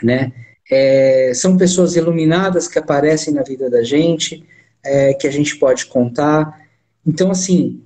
[0.00, 0.32] né?
[0.70, 4.44] É, são pessoas iluminadas que aparecem na vida da gente,
[4.84, 6.64] é, que a gente pode contar.
[7.04, 7.82] Então, assim,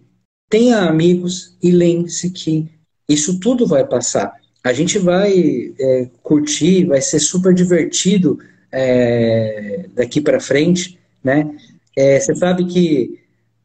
[0.51, 2.69] tenha amigos e lembre-se que
[3.09, 4.35] isso tudo vai passar.
[4.63, 8.39] A gente vai é, curtir, vai ser super divertido
[8.71, 11.51] é, daqui para frente, né?
[11.97, 13.21] É, você sabe que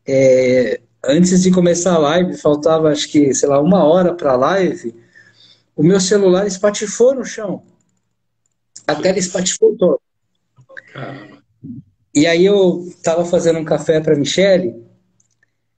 [0.07, 4.38] é, antes de começar a live, faltava acho que, sei lá, uma hora para a
[4.38, 4.93] live,
[5.75, 7.63] o meu celular espatifou no chão.
[8.86, 9.99] A tela espatifou toda.
[12.13, 14.75] E aí eu tava fazendo um café para Michele,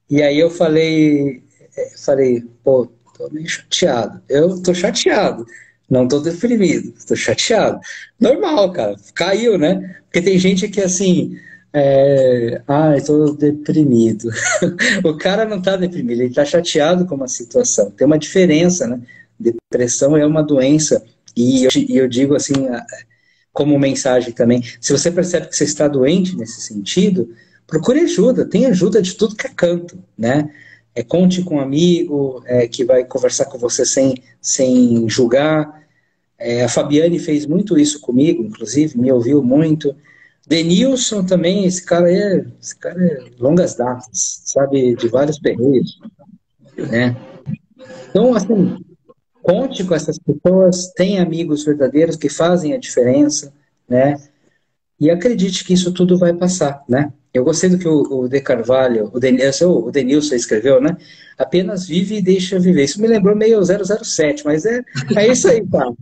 [0.10, 1.43] e aí eu falei,
[1.78, 4.22] é, falei, pô, tô meio chateado.
[4.28, 5.45] Eu tô chateado.
[5.89, 7.80] Não tô deprimido, tô chateado.
[8.20, 8.95] Normal, cara.
[9.14, 10.02] Caiu, né?
[10.06, 11.38] Porque tem gente que assim.
[11.74, 12.61] É...
[12.67, 14.30] Ah, estou deprimido.
[15.03, 17.91] o cara não está deprimido, ele está chateado com uma situação.
[17.91, 19.01] Tem uma diferença, né?
[19.39, 21.03] Depressão é uma doença.
[21.36, 22.53] E eu, eu digo assim,
[23.53, 27.30] como mensagem também: se você percebe que você está doente nesse sentido,
[27.67, 28.45] procure ajuda.
[28.45, 30.49] Tem ajuda de tudo que é canto, né?
[30.99, 35.82] é, conte com um amigo é, que vai conversar com você sem, sem julgar.
[36.38, 39.95] É, a Fabiane fez muito isso comigo, inclusive, me ouviu muito.
[40.50, 46.00] Denilson também, esse cara é, esse cara é longas datas, sabe, de vários perreiros,
[46.76, 47.16] né?
[48.10, 48.84] Então, assim,
[49.43, 53.54] conte com essas pessoas, tenha amigos verdadeiros que fazem a diferença,
[53.88, 54.20] né?
[55.00, 57.14] E acredite que isso tudo vai passar, né?
[57.32, 60.97] Eu gostei do que o, o De Carvalho, o Denilson, o Denilson escreveu, né?
[61.38, 62.86] Apenas vive e deixa viver.
[62.86, 64.82] Isso me lembrou meio 007, mas é,
[65.16, 65.93] é isso aí, cara.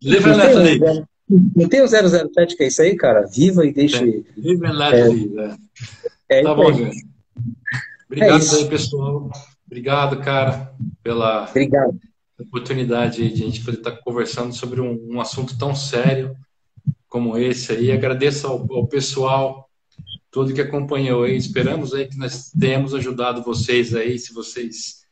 [0.00, 3.26] Livre não, tem, não tem o 007 que é isso aí, cara?
[3.26, 4.24] Viva e deixe.
[4.36, 5.58] Viva e let
[6.28, 7.06] é, é, Tá bom, gente.
[8.06, 9.30] Obrigado é aí, pessoal.
[9.66, 10.72] Obrigado, cara,
[11.02, 11.98] pela Obrigado.
[12.40, 16.36] oportunidade de a gente poder estar conversando sobre um, um assunto tão sério
[17.08, 17.90] como esse aí.
[17.90, 19.68] Agradeço ao, ao pessoal
[20.30, 21.36] todo que acompanhou aí.
[21.36, 25.04] Esperamos aí que nós tenhamos ajudado vocês aí, se vocês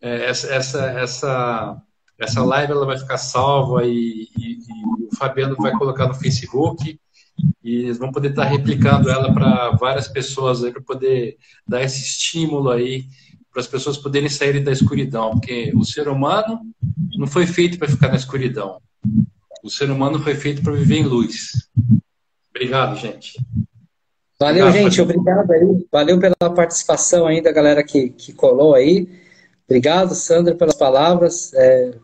[0.00, 1.82] é, essa, essa essa
[2.18, 6.98] essa live ela vai ficar salva e, e, e, o Fabiano vai colocar no Facebook
[7.62, 11.36] e eles vão poder estar replicando ela para várias pessoas aí para poder
[11.66, 13.04] dar esse estímulo aí
[13.52, 16.60] para as pessoas poderem sair da escuridão, porque o ser humano
[17.16, 18.82] não foi feito para ficar na escuridão.
[19.64, 21.52] O ser humano foi feito para viver em luz.
[22.50, 23.38] Obrigado, gente.
[24.38, 25.00] Valeu, gente.
[25.00, 25.86] Obrigado aí.
[25.90, 29.08] Valeu pela participação aí da galera que, que colou aí.
[29.66, 31.52] Obrigado, Sandra, pelas palavras.
[31.54, 31.94] É,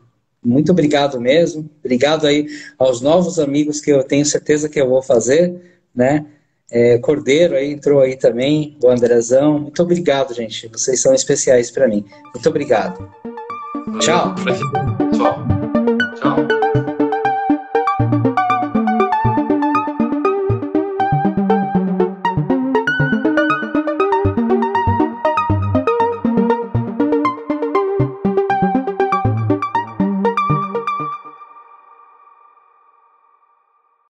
[0.44, 1.70] muito obrigado mesmo.
[1.80, 2.46] Obrigado aí
[2.78, 5.54] aos novos amigos que eu tenho certeza que eu vou fazer,
[5.94, 6.26] né?
[6.70, 9.58] É, Cordeiro aí entrou aí também, o Andrezão.
[9.58, 10.68] Muito obrigado, gente.
[10.68, 12.04] Vocês são especiais para mim.
[12.34, 13.08] Muito obrigado.
[14.00, 14.34] Tchau.
[14.34, 15.46] Tchau.
[16.18, 16.51] Tchau.